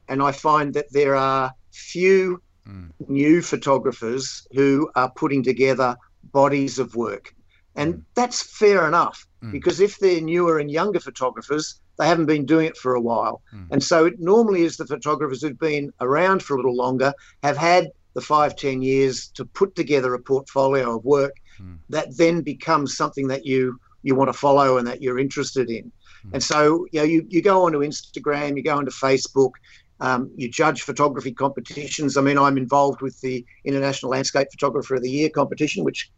and 0.08 0.22
I 0.22 0.32
find 0.32 0.74
that 0.74 0.92
there 0.92 1.14
are 1.14 1.52
few 1.72 2.42
Mm. 2.68 2.90
new 3.08 3.40
photographers 3.40 4.46
who 4.52 4.90
are 4.94 5.10
putting 5.16 5.42
together 5.42 5.96
bodies 6.32 6.78
of 6.78 6.94
work. 6.94 7.34
And 7.74 8.04
that's 8.14 8.42
fair 8.42 8.86
enough 8.86 9.26
Mm. 9.42 9.52
because 9.52 9.80
if 9.80 9.98
they're 9.98 10.20
newer 10.20 10.58
and 10.58 10.70
younger 10.70 11.00
photographers, 11.00 11.80
they 11.98 12.06
haven't 12.06 12.26
been 12.26 12.44
doing 12.44 12.66
it 12.66 12.76
for 12.76 12.94
a 12.94 13.00
while. 13.00 13.42
Mm. 13.54 13.68
And 13.70 13.82
so 13.82 14.04
it 14.04 14.20
normally 14.20 14.62
is 14.62 14.76
the 14.76 14.86
photographers 14.86 15.40
who've 15.42 15.58
been 15.58 15.90
around 16.00 16.42
for 16.42 16.54
a 16.54 16.56
little 16.56 16.76
longer 16.76 17.14
have 17.42 17.56
had 17.56 17.88
the 18.14 18.20
five, 18.20 18.56
ten 18.56 18.82
years 18.82 19.28
to 19.28 19.44
put 19.46 19.74
together 19.74 20.12
a 20.14 20.18
portfolio 20.20 20.96
of 20.96 21.04
work 21.04 21.36
Mm. 21.60 21.78
that 21.88 22.16
then 22.16 22.42
becomes 22.42 22.96
something 22.96 23.28
that 23.28 23.46
you 23.46 23.78
you 24.02 24.14
want 24.14 24.28
to 24.28 24.38
follow 24.38 24.78
and 24.78 24.86
that 24.86 25.02
you're 25.02 25.18
interested 25.18 25.70
in. 25.70 25.84
Mm. 26.26 26.34
And 26.34 26.42
so, 26.42 26.86
you 26.92 27.00
know, 27.00 27.06
you, 27.06 27.26
you 27.28 27.42
go 27.42 27.64
onto 27.64 27.78
Instagram, 27.80 28.56
you 28.56 28.62
go 28.62 28.76
onto 28.76 28.90
Facebook, 28.90 29.52
um, 30.00 30.30
you 30.36 30.50
judge 30.50 30.82
photography 30.82 31.32
competitions. 31.32 32.16
I 32.16 32.22
mean, 32.22 32.38
I'm 32.38 32.56
involved 32.56 33.02
with 33.02 33.20
the 33.20 33.44
International 33.64 34.10
Landscape 34.10 34.48
Photographer 34.50 34.94
of 34.94 35.02
the 35.02 35.10
Year 35.10 35.28
competition, 35.28 35.84
which 35.84 36.10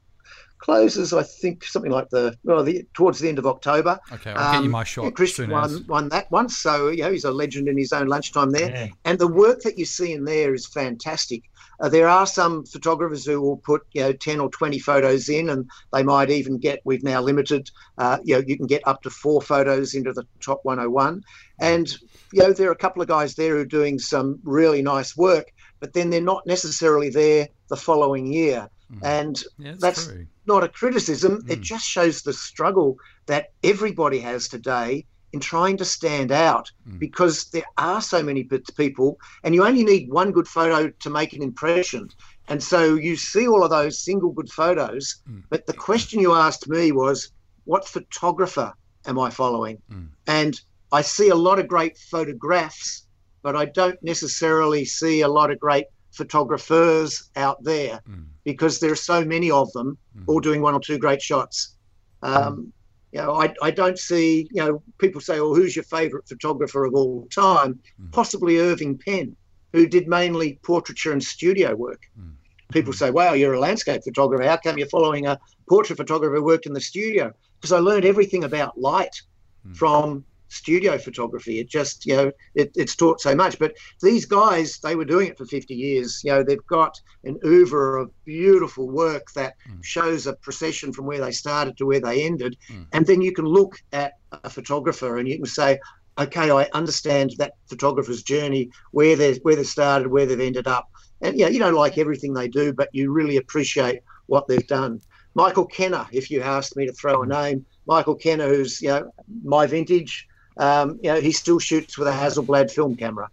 closes, 0.62 1.12
I 1.12 1.25
think, 1.25 1.64
something 1.64 1.90
like 1.90 2.09
the 2.11 2.37
well, 2.44 2.62
the, 2.62 2.87
towards 2.94 3.18
the 3.18 3.29
end 3.29 3.38
of 3.38 3.46
October. 3.46 3.98
Okay, 4.12 4.31
I'll 4.31 4.46
um, 4.46 4.55
get 4.55 4.64
you 4.64 4.70
my 4.70 4.85
shot. 4.85 5.05
Yeah, 5.05 5.11
Christian 5.11 5.51
won, 5.51 5.85
won 5.88 6.09
that 6.11 6.31
one, 6.31 6.48
so 6.48 6.88
you 6.88 7.03
know 7.03 7.11
he's 7.11 7.25
a 7.25 7.33
legend 7.33 7.68
in 7.68 7.77
his 7.77 7.92
own 7.92 8.07
lunchtime 8.07 8.51
there. 8.51 8.70
Yeah. 8.70 8.88
And 9.05 9.18
the 9.18 9.27
work 9.27 9.61
that 9.62 9.77
you 9.77 9.85
see 9.85 10.12
in 10.12 10.25
there 10.25 10.55
is 10.55 10.66
fantastic. 10.66 11.42
Uh, 11.81 11.88
there 11.88 12.09
are 12.09 12.27
some 12.27 12.64
photographers 12.64 13.27
who 13.27 13.40
will 13.40 13.57
put 13.57 13.83
you 13.92 14.03
know 14.03 14.12
10 14.12 14.38
or 14.38 14.48
20 14.51 14.79
photos 14.79 15.29
in, 15.29 15.51
and 15.51 15.68
they 15.92 16.05
might 16.05 16.31
even 16.31 16.59
get. 16.59 16.81
We've 16.85 17.03
now 17.03 17.20
limited. 17.20 17.68
Uh, 17.98 18.18
you 18.22 18.37
know, 18.37 18.44
you 18.46 18.57
can 18.57 18.68
get 18.68 18.87
up 18.87 19.03
to 19.03 19.11
four 19.11 19.42
photos 19.42 19.94
into 19.94 20.12
the 20.12 20.25
top 20.40 20.61
101, 20.62 21.22
and 21.61 21.92
you 22.33 22.42
know 22.42 22.53
there 22.53 22.68
are 22.68 22.72
a 22.72 22.77
couple 22.77 23.03
of 23.03 23.09
guys 23.09 23.35
there 23.35 23.57
who 23.57 23.62
are 23.62 23.64
doing 23.64 23.98
some 23.98 24.38
really 24.44 24.81
nice 24.81 25.16
work, 25.16 25.53
but 25.81 25.92
then 25.92 26.09
they're 26.11 26.20
not 26.20 26.46
necessarily 26.46 27.11
there 27.11 27.48
the 27.68 27.77
following 27.77 28.33
year. 28.33 28.70
Mm. 28.92 28.98
And 29.02 29.44
yeah, 29.59 29.74
that's, 29.78 30.07
that's 30.07 30.18
not 30.46 30.64
a 30.64 30.68
criticism. 30.68 31.42
Mm. 31.42 31.50
It 31.50 31.61
just 31.61 31.87
shows 31.87 32.22
the 32.22 32.33
struggle 32.33 32.98
that 33.26 33.52
everybody 33.62 34.20
has 34.20 34.48
today 34.48 35.07
in 35.33 35.40
trying 35.40 35.78
to 35.78 35.85
stand 35.85 36.31
out 36.31 36.70
mm. 36.87 36.98
because 36.98 37.46
there 37.46 37.64
are 37.78 38.02
so 38.02 38.22
many 38.22 38.44
people 38.76 39.18
and 39.44 39.55
you 39.55 39.64
only 39.64 39.85
need 39.85 40.11
one 40.11 40.31
good 40.31 40.46
photo 40.46 40.90
to 40.90 41.11
make 41.11 41.33
an 41.33 41.42
impression. 41.42 42.09
And 42.48 42.62
so 42.62 42.94
you 42.94 43.16
see 43.16 43.48
all 43.48 43.64
of 43.64 43.70
those 43.70 43.98
single 43.98 44.31
good 44.31 44.50
photos. 44.50 45.22
Mm. 45.28 45.44
But 45.48 45.66
the 45.66 45.72
question 45.72 46.20
you 46.20 46.35
asked 46.35 46.68
me 46.68 46.92
was, 46.92 47.33
what 47.64 47.88
photographer 47.88 48.74
am 49.07 49.18
I 49.18 49.31
following? 49.31 49.81
Mm. 49.90 50.09
And 50.26 50.61
I 50.90 51.00
see 51.00 51.31
a 51.31 51.35
lot 51.35 51.59
of 51.59 51.68
great 51.68 51.96
photographs, 51.96 53.07
but 53.42 53.57
I 53.57 53.64
don't 53.66 54.02
necessarily 54.02 54.85
see 54.85 55.22
a 55.22 55.28
lot 55.28 55.50
of 55.50 55.59
great 55.59 55.87
photographers 56.11 57.31
out 57.37 57.62
there 57.64 58.02
mm. 58.07 58.26
Because 58.44 58.81
there 58.81 58.92
are 58.92 58.96
so 58.96 59.24
many 59.24 59.50
of 59.50 59.70
them 59.72 59.96
mm. 60.16 60.24
all 60.26 60.40
doing 60.40 60.62
one 60.62 60.74
or 60.74 60.81
two 60.81 60.98
great 60.98 61.22
shots. 61.22 61.76
Um, 62.22 62.72
you 63.12 63.20
know, 63.20 63.35
I, 63.35 63.52
I 63.62 63.70
don't 63.70 63.98
see, 63.98 64.48
you 64.52 64.64
know, 64.64 64.83
people 64.98 65.20
say, 65.20 65.38
well, 65.38 65.55
who's 65.55 65.76
your 65.76 65.85
favourite 65.85 66.26
photographer 66.26 66.85
of 66.85 66.94
all 66.94 67.28
time? 67.28 67.78
Mm. 68.00 68.12
Possibly 68.12 68.59
Irving 68.59 68.98
Penn, 68.98 69.37
who 69.72 69.87
did 69.87 70.09
mainly 70.09 70.59
portraiture 70.62 71.12
and 71.12 71.22
studio 71.22 71.74
work. 71.74 72.00
Mm. 72.18 72.33
People 72.72 72.92
say, 72.94 73.11
wow, 73.11 73.35
you're 73.35 73.52
a 73.52 73.61
landscape 73.61 74.02
photographer. 74.02 74.44
How 74.44 74.57
come 74.57 74.78
you're 74.78 74.88
following 74.88 75.26
a 75.26 75.38
portrait 75.68 75.96
photographer 75.96 76.37
who 76.37 76.44
worked 76.44 76.66
in 76.66 76.72
the 76.72 76.81
studio? 76.81 77.33
Because 77.61 77.72
I 77.72 77.78
learned 77.78 78.07
everything 78.07 78.44
about 78.44 78.81
light 78.81 79.20
mm. 79.68 79.76
from 79.76 80.24
studio 80.53 80.99
photography. 80.99 81.59
It 81.59 81.69
just, 81.69 82.07
you 82.07 82.17
know, 82.17 82.33
it, 82.55 82.73
it's 82.75 82.97
taught 82.97 83.21
so 83.21 83.35
much. 83.35 83.59
But 83.59 83.77
these 84.01 84.27
guys, 84.27 84.79
they 84.79 84.95
were 84.95 85.05
doing 85.05 85.29
it 85.29 85.38
for 85.38 85.47
50 85.47 85.75
years. 85.75 86.21
You 86.25 86.33
know, 86.33 86.43
they've 86.43 86.67
got 86.67 87.01
an 87.25 87.38
oeuvre 87.45 88.03
of 88.03 88.11
beautiful 88.25 88.88
work 88.88 89.33
that 89.35 89.55
mm. 89.69 89.83
shows 89.83 90.27
a 90.27 90.35
procession 90.35 90.93
from 90.93 91.07
where 91.07 91.21
they 91.21 91.33
started 91.33 91.77
to 91.79 91.87
where 91.87 92.01
they 92.01 92.25
ended. 92.25 92.57
Mm. 92.71 92.87
And 92.93 93.07
then 93.07 93.23
you 93.23 93.33
can 93.33 93.47
look 93.47 93.77
at 93.93 94.15
a 94.33 94.51
photographer 94.51 95.19
and 95.19 95.29
you 95.29 95.37
can 95.37 95.47
say, 95.47 95.79
okay, 96.19 96.51
I 96.51 96.69
understand 96.75 97.35
that 97.38 97.55
photographer's 97.69 98.23
journey, 98.23 98.71
where 98.91 99.17
they 99.17 99.35
where 99.37 99.57
they 99.57 99.65
started, 99.65 100.09
where 100.09 100.27
they've 100.27 100.38
ended 100.38 100.67
up. 100.67 100.88
And 101.21 101.38
yeah, 101.38 101.49
you 101.49 101.59
don't 101.59 101.75
like 101.75 101.99
everything 101.99 102.35
they 102.35 102.49
do, 102.49 102.73
but 102.73 102.88
you 102.93 103.12
really 103.12 103.37
appreciate 103.37 104.01
what 104.27 104.49
they've 104.49 104.67
done. 104.67 105.01
Michael 105.35 105.67
Kenna, 105.67 106.09
if 106.12 106.31
you 106.31 106.43
asked 106.43 106.77
me 106.77 106.87
to 106.87 106.93
throw 106.93 107.23
a 107.23 107.27
name, 107.27 107.65
Michael 107.87 108.15
Kenna, 108.15 108.47
who's 108.47 108.83
you 108.83 108.88
know 108.88 109.12
my 109.43 109.67
vintage, 109.67 110.27
um, 110.57 110.99
you 111.03 111.12
know, 111.12 111.21
he 111.21 111.33
still 111.33 111.59
shoots 111.59 111.99
with 111.99 112.09
a 112.09 112.12
Hasselblad 112.12 112.71
film 112.71 112.97
camera. 112.97 113.29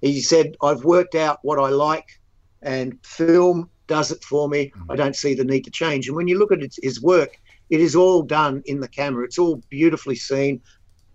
He 0.00 0.20
said, 0.20 0.56
I've 0.62 0.84
worked 0.84 1.14
out 1.14 1.38
what 1.42 1.58
I 1.58 1.68
like, 1.68 2.20
and 2.62 2.98
film 3.04 3.70
does 3.86 4.10
it 4.10 4.22
for 4.24 4.48
me. 4.48 4.66
Mm-hmm. 4.66 4.92
I 4.92 4.96
don't 4.96 5.16
see 5.16 5.34
the 5.34 5.44
need 5.44 5.64
to 5.64 5.70
change. 5.70 6.06
And 6.06 6.16
when 6.16 6.28
you 6.28 6.38
look 6.38 6.52
at 6.52 6.60
his 6.82 7.02
work, 7.02 7.38
it 7.70 7.80
is 7.80 7.96
all 7.96 8.22
done 8.22 8.62
in 8.66 8.80
the 8.80 8.88
camera. 8.88 9.24
It's 9.24 9.38
all 9.38 9.62
beautifully 9.70 10.16
seen, 10.16 10.60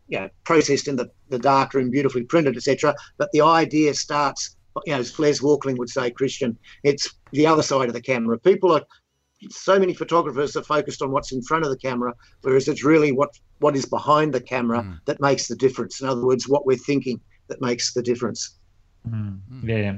you 0.07 0.19
know, 0.19 0.29
processed 0.43 0.87
in 0.87 0.95
the, 0.95 1.09
the 1.29 1.39
darkroom, 1.39 1.89
beautifully 1.89 2.23
printed, 2.23 2.55
etc. 2.57 2.95
But 3.17 3.31
the 3.31 3.41
idea 3.41 3.93
starts, 3.93 4.55
you 4.85 4.93
know, 4.93 4.99
as 4.99 5.17
Les 5.19 5.41
Walkling 5.41 5.77
would 5.77 5.89
say, 5.89 6.11
Christian, 6.11 6.57
it's 6.83 7.13
the 7.31 7.45
other 7.45 7.63
side 7.63 7.89
of 7.89 7.93
the 7.93 8.01
camera. 8.01 8.39
People 8.39 8.71
are 8.71 8.83
so 9.49 9.79
many 9.79 9.93
photographers 9.93 10.55
are 10.55 10.63
focused 10.63 11.01
on 11.01 11.11
what's 11.11 11.31
in 11.31 11.41
front 11.41 11.63
of 11.63 11.69
the 11.69 11.77
camera, 11.77 12.13
whereas 12.41 12.67
it's 12.67 12.83
really 12.83 13.11
what 13.11 13.37
what 13.59 13.75
is 13.75 13.85
behind 13.85 14.33
the 14.33 14.41
camera 14.41 14.81
mm. 14.81 14.99
that 15.05 15.19
makes 15.19 15.47
the 15.47 15.55
difference. 15.55 16.01
In 16.01 16.07
other 16.07 16.25
words, 16.25 16.47
what 16.47 16.65
we're 16.65 16.77
thinking 16.77 17.19
that 17.47 17.61
makes 17.61 17.93
the 17.93 18.01
difference. 18.01 18.55
Mm. 19.07 19.39
Yeah, 19.63 19.97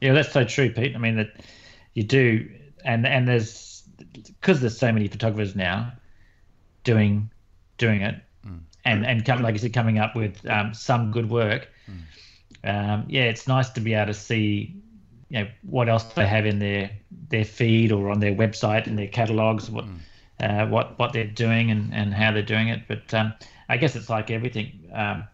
yeah, 0.00 0.12
that's 0.12 0.32
so 0.32 0.44
true, 0.44 0.70
Pete. 0.70 0.94
I 0.94 0.98
mean 0.98 1.16
that 1.16 1.44
you 1.94 2.02
do, 2.02 2.48
and 2.84 3.06
and 3.06 3.28
there's 3.28 3.82
because 4.24 4.60
there's 4.60 4.78
so 4.78 4.92
many 4.92 5.08
photographers 5.08 5.54
now 5.54 5.92
doing 6.84 7.30
doing 7.76 8.02
it, 8.02 8.16
mm. 8.46 8.60
and 8.84 9.06
and 9.06 9.24
come, 9.24 9.42
like 9.42 9.54
you 9.54 9.58
said, 9.58 9.74
coming 9.74 9.98
up 9.98 10.16
with 10.16 10.38
um, 10.48 10.72
some 10.72 11.10
good 11.10 11.28
work. 11.28 11.68
Mm. 11.88 12.00
Um, 12.62 13.04
yeah, 13.08 13.24
it's 13.24 13.46
nice 13.46 13.70
to 13.70 13.80
be 13.80 13.94
able 13.94 14.06
to 14.06 14.14
see 14.14 14.74
you 15.30 15.40
know 15.40 15.48
what 15.62 15.88
else 15.88 16.04
they 16.04 16.26
have 16.26 16.44
in 16.44 16.58
their 16.58 16.90
their 17.28 17.44
feed 17.44 17.92
or 17.92 18.10
on 18.10 18.20
their 18.20 18.34
website 18.34 18.86
and 18.86 18.98
their 18.98 19.06
catalogs 19.06 19.70
what 19.70 19.86
mm. 19.86 19.98
uh, 20.40 20.66
what 20.66 20.98
what 20.98 21.12
they're 21.12 21.24
doing 21.24 21.70
and, 21.70 21.94
and 21.94 22.12
how 22.12 22.32
they're 22.32 22.42
doing 22.42 22.68
it. 22.68 22.82
But 22.88 23.14
um, 23.14 23.32
I 23.68 23.76
guess 23.76 23.96
it's 23.96 24.10
like 24.10 24.30
everything 24.30 24.90
um, 24.92 25.24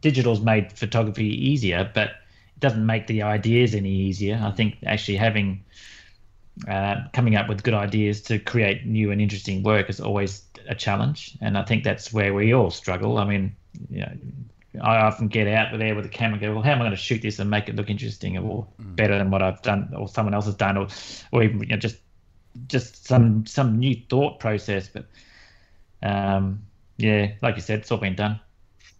digital's 0.00 0.40
made 0.40 0.72
photography 0.72 1.26
easier 1.26 1.88
but 1.94 2.08
it 2.08 2.60
doesn't 2.60 2.84
make 2.84 3.06
the 3.06 3.22
ideas 3.22 3.74
any 3.74 3.90
easier. 3.90 4.40
I 4.42 4.50
think 4.50 4.78
actually 4.86 5.18
having 5.18 5.62
uh, 6.66 7.02
coming 7.12 7.36
up 7.36 7.48
with 7.48 7.62
good 7.62 7.74
ideas 7.74 8.22
to 8.22 8.38
create 8.38 8.86
new 8.86 9.10
and 9.10 9.20
interesting 9.20 9.62
work 9.62 9.90
is 9.90 10.00
always 10.00 10.42
a 10.66 10.74
challenge. 10.74 11.36
And 11.42 11.58
I 11.58 11.62
think 11.62 11.84
that's 11.84 12.14
where 12.14 12.32
we 12.32 12.54
all 12.54 12.70
struggle. 12.70 13.18
I 13.18 13.26
mean 13.26 13.54
you 13.90 14.00
know, 14.00 14.12
I 14.82 14.98
often 15.02 15.28
get 15.28 15.46
out 15.46 15.76
there 15.78 15.94
with 15.94 16.06
a 16.06 16.08
camera 16.08 16.34
and 16.34 16.40
go, 16.40 16.54
well, 16.54 16.62
how 16.62 16.72
am 16.72 16.78
I 16.78 16.82
going 16.82 16.90
to 16.90 16.96
shoot 16.96 17.22
this 17.22 17.38
and 17.38 17.50
make 17.50 17.68
it 17.68 17.76
look 17.76 17.90
interesting 17.90 18.36
or 18.38 18.66
mm. 18.80 18.96
better 18.96 19.18
than 19.18 19.30
what 19.30 19.42
I've 19.42 19.62
done 19.62 19.92
or 19.96 20.08
someone 20.08 20.34
else 20.34 20.46
has 20.46 20.54
done 20.54 20.76
or, 20.76 20.88
or 21.32 21.42
even 21.42 21.60
you 21.60 21.66
know, 21.66 21.76
just 21.76 21.96
just 22.68 23.06
some 23.06 23.46
some 23.46 23.78
new 23.78 23.96
thought 24.08 24.40
process. 24.40 24.88
But 24.88 25.06
um, 26.02 26.62
yeah, 26.96 27.32
like 27.42 27.56
you 27.56 27.62
said, 27.62 27.80
it's 27.80 27.92
all 27.92 27.98
been 27.98 28.16
done. 28.16 28.40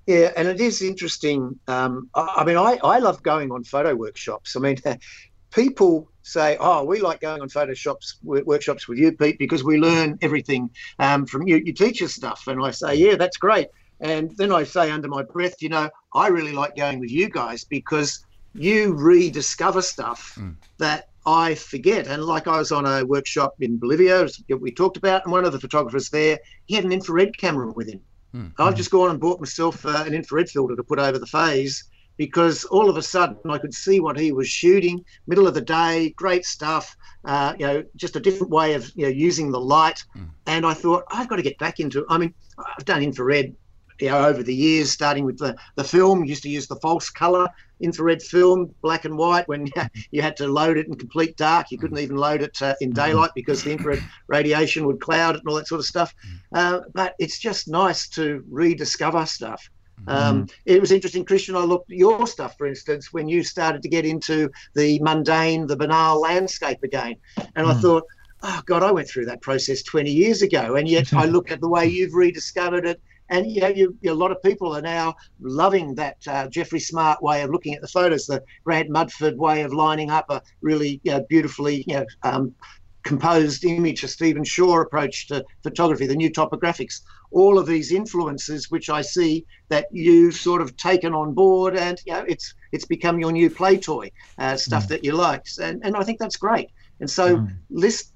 Yeah, 0.07 0.33
and 0.37 0.47
it 0.47 0.61
is 0.61 0.83
interesting. 0.83 1.59
Um, 1.67 2.09
I, 2.15 2.35
I, 2.39 2.45
mean, 2.45 2.57
I, 2.57 2.79
I 2.85 2.99
love 3.01 3.25
going 3.25 3.51
on 3.51 3.65
photo 3.65 3.95
workshops. 3.95 4.55
I 4.55 4.61
mean, 4.61 4.77
people 5.51 6.09
say, 6.23 6.57
"Oh, 6.61 6.85
we 6.85 7.01
like 7.01 7.21
going 7.21 7.41
on 7.41 7.49
Photoshops 7.49 8.15
workshops 8.23 8.87
with 8.87 8.99
you, 8.99 9.13
Pete, 9.13 9.39
because 9.39 9.65
we 9.65 9.79
learn 9.79 10.19
everything 10.23 10.71
um, 10.99 11.27
from 11.27 11.47
you. 11.47 11.57
You 11.57 11.73
teach 11.73 12.03
us 12.03 12.15
stuff." 12.15 12.47
And 12.47 12.65
I 12.65 12.71
say, 12.71 12.95
"Yeah, 12.95 13.17
that's 13.17 13.37
great." 13.37 13.69
And 14.01 14.37
then 14.37 14.53
I 14.53 14.65
say 14.65 14.91
under 14.91 15.09
my 15.09 15.23
breath, 15.23 15.63
you 15.63 15.69
know, 15.69 15.89
I 16.15 16.29
really 16.29 16.53
like 16.53 16.77
going 16.77 17.01
with 17.01 17.11
you 17.11 17.29
guys 17.29 17.65
because 17.65 18.25
you 18.55 18.95
rediscover 18.95 19.83
stuff 19.83 20.37
mm. 20.39 20.55
that 20.79 21.09
I 21.27 21.55
forget. 21.55 22.07
And 22.07 22.25
like 22.25 22.47
I 22.47 22.59
was 22.59 22.73
on 22.73 22.87
a 22.87 23.05
workshop 23.05 23.55
in 23.61 23.79
Bolivia, 23.79 24.29
we 24.49 24.71
talked 24.71 24.97
about, 24.97 25.25
and 25.25 25.33
one 25.33 25.45
of 25.45 25.53
the 25.53 25.61
photographers 25.61 26.11
there, 26.11 26.39
he 26.67 26.75
had 26.75 26.85
an 26.85 26.93
infrared 26.93 27.37
camera 27.37 27.73
with 27.73 27.89
him. 27.89 28.01
Mm. 28.35 28.53
I've 28.59 28.77
just 28.77 28.91
gone 28.91 29.11
and 29.11 29.21
bought 29.21 29.41
myself 29.41 29.85
uh, 29.85 30.05
an 30.07 30.15
infrared 30.15 30.49
filter 30.49 30.77
to 30.77 30.83
put 30.83 30.99
over 30.99 31.19
the 31.19 31.27
phase 31.27 31.85
because 32.17 32.65
all 32.65 32.89
of 32.89 32.97
a 32.97 33.03
sudden 33.03 33.39
I 33.51 33.59
could 33.59 33.75
see 33.75 34.01
what 34.01 34.19
he 34.19 34.33
was 34.33 34.49
shooting, 34.49 35.05
middle 35.27 35.47
of 35.47 35.55
the 35.55 35.61
day, 35.61 36.11
great 36.17 36.45
stuff. 36.45 36.97
Uh, 37.25 37.55
you 37.59 37.67
know, 37.67 37.85
just 37.97 38.17
a 38.17 38.21
different 38.21 38.53
way 38.53 38.75
of 38.75 38.91
you 38.95 39.03
know 39.03 39.09
using 39.09 39.51
the 39.51 39.61
light. 39.61 40.05
Mm. 40.17 40.29
And 40.47 40.67
I 40.67 40.75
thought 40.75 41.05
I've 41.11 41.29
got 41.29 41.37
to 41.37 41.43
get 41.43 41.59
back 41.59 41.81
into. 41.81 42.07
I 42.09 42.19
mean, 42.19 42.35
I've 42.59 42.85
done 42.85 43.03
infrared 43.03 43.55
you 44.01 44.09
know, 44.09 44.25
over 44.27 44.43
the 44.43 44.55
years, 44.55 44.91
starting 44.91 45.25
with 45.25 45.39
the, 45.39 45.57
the 45.77 45.85
film, 45.85 46.25
used 46.25 46.43
to 46.43 46.49
use 46.49 46.67
the 46.67 46.77
false 46.77 47.11
color 47.11 47.49
infrared 47.81 48.23
film, 48.23 48.75
black 48.83 49.05
and 49.05 49.17
white, 49.17 49.47
when 49.49 49.69
you 50.11 50.23
had 50.23 50.37
to 50.37 50.47
load 50.47 50.79
it 50.79 50.87
in 50.87 50.95
complete 50.95 51.37
dark. 51.37 51.71
You 51.71 51.79
couldn't 51.79 51.99
even 51.99 52.17
load 52.17 52.43
it 52.43 52.61
uh, 52.63 52.75
in 52.81 52.93
daylight 52.93 53.31
because 53.35 53.63
the 53.63 53.73
infrared 53.73 54.03
radiation 54.29 54.87
would 54.87 55.01
cloud 55.01 55.37
it 55.37 55.41
and 55.41 55.49
all 55.49 55.57
that 55.57 55.69
sort 55.69 55.81
of 55.81 55.87
stuff. 55.87 56.15
Uh, 56.55 56.81
but 56.95 57.15
it's 57.19 57.39
just 57.39 57.69
nice 57.69 58.09
to 58.11 58.45
rediscover 58.49 59.27
stuff. 59.27 59.69
Um, 60.09 60.45
mm. 60.45 60.53
It 60.67 60.81
was 60.81 60.93
interesting, 60.93 61.25
Christian. 61.25 61.57
I 61.57 61.61
looked 61.61 61.91
at 61.91 61.97
your 61.97 62.27
stuff, 62.27 62.57
for 62.59 62.67
instance, 62.67 63.13
when 63.13 63.29
you 63.29 63.43
started 63.43 63.83
to 63.83 63.89
get 63.89 64.05
into 64.05 64.51
the 64.75 64.99
mundane, 65.01 65.67
the 65.67 65.77
banal 65.77 66.21
landscape 66.21 66.83
again. 66.83 67.17
And 67.37 67.67
mm. 67.67 67.75
I 67.75 67.75
thought, 67.75 68.05
oh, 68.43 68.63
God, 68.67 68.83
I 68.83 68.93
went 68.93 69.09
through 69.09 69.27
that 69.27 69.43
process 69.43 69.83
20 69.83 70.11
years 70.11 70.43
ago. 70.43 70.77
And 70.77 70.89
yet 70.89 71.13
I 71.13 71.25
look 71.27 71.51
at 71.51 71.61
the 71.61 71.69
way 71.69 71.87
you've 71.87 72.15
rediscovered 72.15 72.87
it 72.87 73.01
and 73.29 73.51
you 73.51 73.61
know, 73.61 73.69
you, 73.69 73.97
a 74.07 74.15
lot 74.15 74.31
of 74.31 74.43
people 74.43 74.77
are 74.77 74.83
now 74.83 75.15
loving 75.41 75.95
that 75.97 76.17
uh, 76.29 76.49
Jeffrey 76.49 76.81
Smart 76.81 77.23
way 77.23 77.43
of 77.43 77.51
looking 77.51 77.75
at 77.75 77.81
the 77.81 77.89
photos, 77.89 78.27
the 78.27 78.43
Grant 78.65 78.91
Mudford 78.91 79.37
way 79.37 79.63
of 79.63 79.73
lining 79.73 80.11
up 80.11 80.31
a 80.31 80.43
really 80.61 81.01
you 81.03 81.13
know, 81.13 81.25
beautifully, 81.29 81.85
you 81.87 81.95
know, 81.95 82.07
um, 82.23 82.55
composed 83.03 83.65
image, 83.65 84.03
a 84.03 84.09
Stephen 84.09 84.45
Shore 84.45 84.83
approach 84.83 85.29
to 85.29 85.45
photography, 85.63 86.07
the 86.07 86.17
new 86.17 86.31
topographics, 86.31 87.03
all 87.31 87.59
of 87.59 87.67
these 87.67 87.93
influences 87.93 88.71
which 88.71 88.91
I 88.91 89.03
see 89.03 89.47
that 89.69 89.87
you've 89.93 90.35
sort 90.35 90.61
of 90.61 90.77
taken 90.77 91.15
on 91.15 91.33
board, 91.33 91.77
and 91.77 92.01
you 92.05 92.13
know 92.13 92.25
it's 92.29 92.55
it's 92.73 92.85
become 92.85 93.19
your 93.19 93.33
new 93.33 93.49
play 93.49 93.77
toy, 93.77 94.11
uh, 94.39 94.57
stuff 94.57 94.85
mm. 94.87 94.89
that 94.89 95.05
you 95.05 95.13
like, 95.13 95.47
and 95.61 95.81
and 95.85 95.97
I 95.97 96.03
think 96.03 96.19
that's 96.19 96.37
great. 96.37 96.71
And 97.01 97.09
so 97.09 97.37
mm. 97.37 97.57
list 97.71 98.13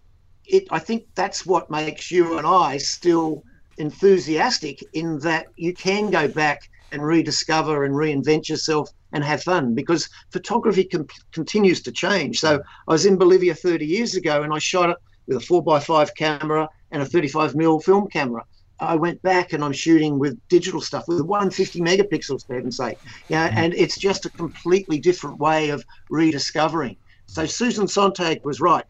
it. 0.46 0.66
I 0.70 0.78
think 0.78 1.06
that's 1.14 1.46
what 1.46 1.70
makes 1.70 2.10
you 2.10 2.38
and 2.38 2.46
I 2.46 2.78
still 2.78 3.44
enthusiastic 3.80 4.84
in 4.92 5.18
that 5.20 5.46
you 5.56 5.74
can 5.74 6.10
go 6.10 6.28
back 6.28 6.70
and 6.92 7.02
rediscover 7.02 7.84
and 7.84 7.94
reinvent 7.94 8.48
yourself 8.48 8.90
and 9.12 9.24
have 9.24 9.42
fun 9.42 9.74
because 9.74 10.08
photography 10.30 10.84
com- 10.84 11.06
continues 11.32 11.82
to 11.82 11.92
change. 11.92 12.38
So 12.38 12.62
I 12.88 12.92
was 12.92 13.06
in 13.06 13.16
Bolivia 13.16 13.54
30 13.54 13.86
years 13.86 14.14
ago 14.14 14.42
and 14.42 14.52
I 14.52 14.58
shot 14.58 14.90
it 14.90 14.96
with 15.26 15.38
a 15.38 15.40
4x5 15.40 16.14
camera 16.16 16.68
and 16.90 17.02
a 17.02 17.06
35mm 17.06 17.82
film 17.82 18.08
camera. 18.08 18.44
I 18.80 18.96
went 18.96 19.20
back 19.22 19.52
and 19.52 19.62
I'm 19.62 19.72
shooting 19.72 20.18
with 20.18 20.38
digital 20.48 20.80
stuff 20.80 21.06
with 21.06 21.20
150 21.20 21.80
megapixels, 21.80 22.46
for 22.46 22.54
heaven's 22.54 22.78
sake. 22.78 22.98
Yeah, 23.28 23.48
mm-hmm. 23.48 23.58
and 23.58 23.74
it's 23.74 23.98
just 23.98 24.24
a 24.24 24.30
completely 24.30 24.98
different 24.98 25.38
way 25.38 25.68
of 25.70 25.84
rediscovering. 26.08 26.96
So 27.26 27.46
Susan 27.46 27.86
Sontag 27.86 28.44
was 28.44 28.60
right. 28.60 28.84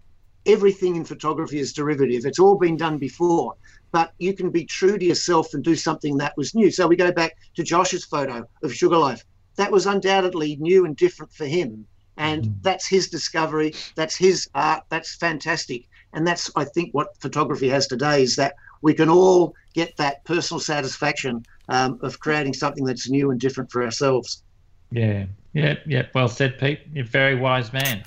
Everything 0.46 0.96
in 0.96 1.04
photography 1.04 1.58
is 1.58 1.72
derivative. 1.72 2.24
It's 2.24 2.38
all 2.38 2.56
been 2.56 2.76
done 2.76 2.98
before, 2.98 3.56
but 3.92 4.12
you 4.18 4.34
can 4.34 4.50
be 4.50 4.64
true 4.64 4.98
to 4.98 5.04
yourself 5.04 5.54
and 5.54 5.64
do 5.64 5.74
something 5.74 6.16
that 6.18 6.36
was 6.36 6.54
new. 6.54 6.70
So 6.70 6.86
we 6.86 6.96
go 6.96 7.12
back 7.12 7.36
to 7.56 7.62
Josh's 7.62 8.04
photo 8.04 8.44
of 8.62 8.74
Sugarloaf 8.74 9.24
that 9.60 9.70
was 9.70 9.86
undoubtedly 9.86 10.56
new 10.56 10.86
and 10.86 10.96
different 10.96 11.32
for 11.32 11.44
him. 11.44 11.86
And 12.16 12.44
mm. 12.44 12.54
that's 12.62 12.86
his 12.86 13.08
discovery. 13.08 13.74
That's 13.94 14.16
his 14.16 14.48
art. 14.54 14.84
That's 14.88 15.16
fantastic. 15.16 15.86
And 16.12 16.26
that's, 16.26 16.50
I 16.56 16.64
think, 16.64 16.92
what 16.92 17.08
photography 17.20 17.68
has 17.68 17.86
today 17.86 18.22
is 18.22 18.36
that 18.36 18.54
we 18.82 18.94
can 18.94 19.10
all 19.10 19.54
get 19.74 19.96
that 19.98 20.24
personal 20.24 20.60
satisfaction 20.60 21.44
um, 21.68 21.98
of 22.02 22.18
creating 22.20 22.54
something 22.54 22.84
that's 22.84 23.08
new 23.08 23.30
and 23.30 23.38
different 23.38 23.70
for 23.70 23.84
ourselves. 23.84 24.42
Yeah, 24.90 25.26
yeah, 25.52 25.74
yeah. 25.86 26.06
Well 26.14 26.28
said, 26.28 26.58
Pete. 26.58 26.80
You're 26.92 27.04
a 27.04 27.08
very 27.08 27.36
wise 27.36 27.72
man. 27.72 28.02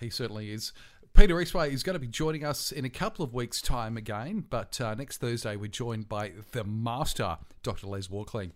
He 0.00 0.10
certainly 0.10 0.50
is. 0.50 0.72
Peter 1.18 1.34
Eastway 1.34 1.72
is 1.72 1.82
going 1.82 1.94
to 1.94 1.98
be 1.98 2.06
joining 2.06 2.44
us 2.44 2.70
in 2.70 2.84
a 2.84 2.88
couple 2.88 3.24
of 3.24 3.34
weeks' 3.34 3.60
time 3.60 3.96
again, 3.96 4.44
but 4.50 4.80
uh, 4.80 4.94
next 4.94 5.16
Thursday 5.16 5.56
we're 5.56 5.66
joined 5.66 6.08
by 6.08 6.30
the 6.52 6.62
master, 6.62 7.38
Dr. 7.64 7.88
Les 7.88 8.08
Walkling. 8.08 8.52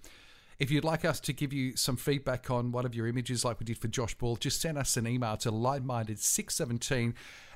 If 0.61 0.71
you'd 0.71 0.85
like 0.85 1.05
us 1.05 1.19
to 1.19 1.33
give 1.33 1.53
you 1.53 1.77
some 1.77 1.97
feedback 1.97 2.53
on 2.53 2.71
one 2.71 2.87
of 2.87 2.95
your 2.95 3.09
images, 3.09 3.45
like 3.45 3.59
we 3.59 3.67
did 3.67 3.79
for 3.79 3.89
Josh 3.89 4.15
Ball, 4.15 4.37
just 4.37 4.61
send 4.61 4.79
us 4.79 4.97
an 4.97 5.09
email 5.09 5.37
to 5.39 5.51
lightminded617 5.51 7.15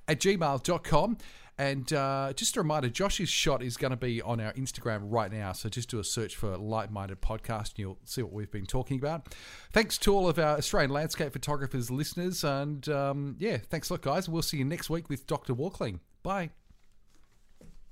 at 0.08 0.18
gmail.com. 0.18 1.18
And 1.58 1.90
uh, 1.92 2.32
just 2.34 2.56
a 2.56 2.60
reminder, 2.60 2.90
Josh's 2.90 3.30
shot 3.30 3.62
is 3.62 3.76
going 3.76 3.92
to 3.92 3.96
be 3.96 4.20
on 4.20 4.40
our 4.40 4.52
Instagram 4.52 5.00
right 5.04 5.32
now. 5.32 5.52
So 5.52 5.68
just 5.68 5.88
do 5.88 5.98
a 5.98 6.04
search 6.04 6.36
for 6.36 6.56
Light 6.56 6.90
Minded 6.92 7.22
Podcast 7.22 7.70
and 7.70 7.78
you'll 7.78 7.98
see 8.04 8.22
what 8.22 8.32
we've 8.32 8.50
been 8.50 8.66
talking 8.66 8.98
about. 8.98 9.34
Thanks 9.72 9.96
to 9.98 10.14
all 10.14 10.28
of 10.28 10.38
our 10.38 10.58
Australian 10.58 10.90
landscape 10.90 11.32
photographers 11.32 11.90
listeners. 11.90 12.44
And 12.44 12.86
um, 12.90 13.36
yeah, 13.38 13.56
thanks 13.56 13.88
a 13.88 13.94
lot, 13.94 14.02
guys. 14.02 14.28
We'll 14.28 14.42
see 14.42 14.58
you 14.58 14.64
next 14.64 14.90
week 14.90 15.08
with 15.08 15.26
Dr. 15.26 15.54
Walkling. 15.54 16.00
Bye. 16.22 16.50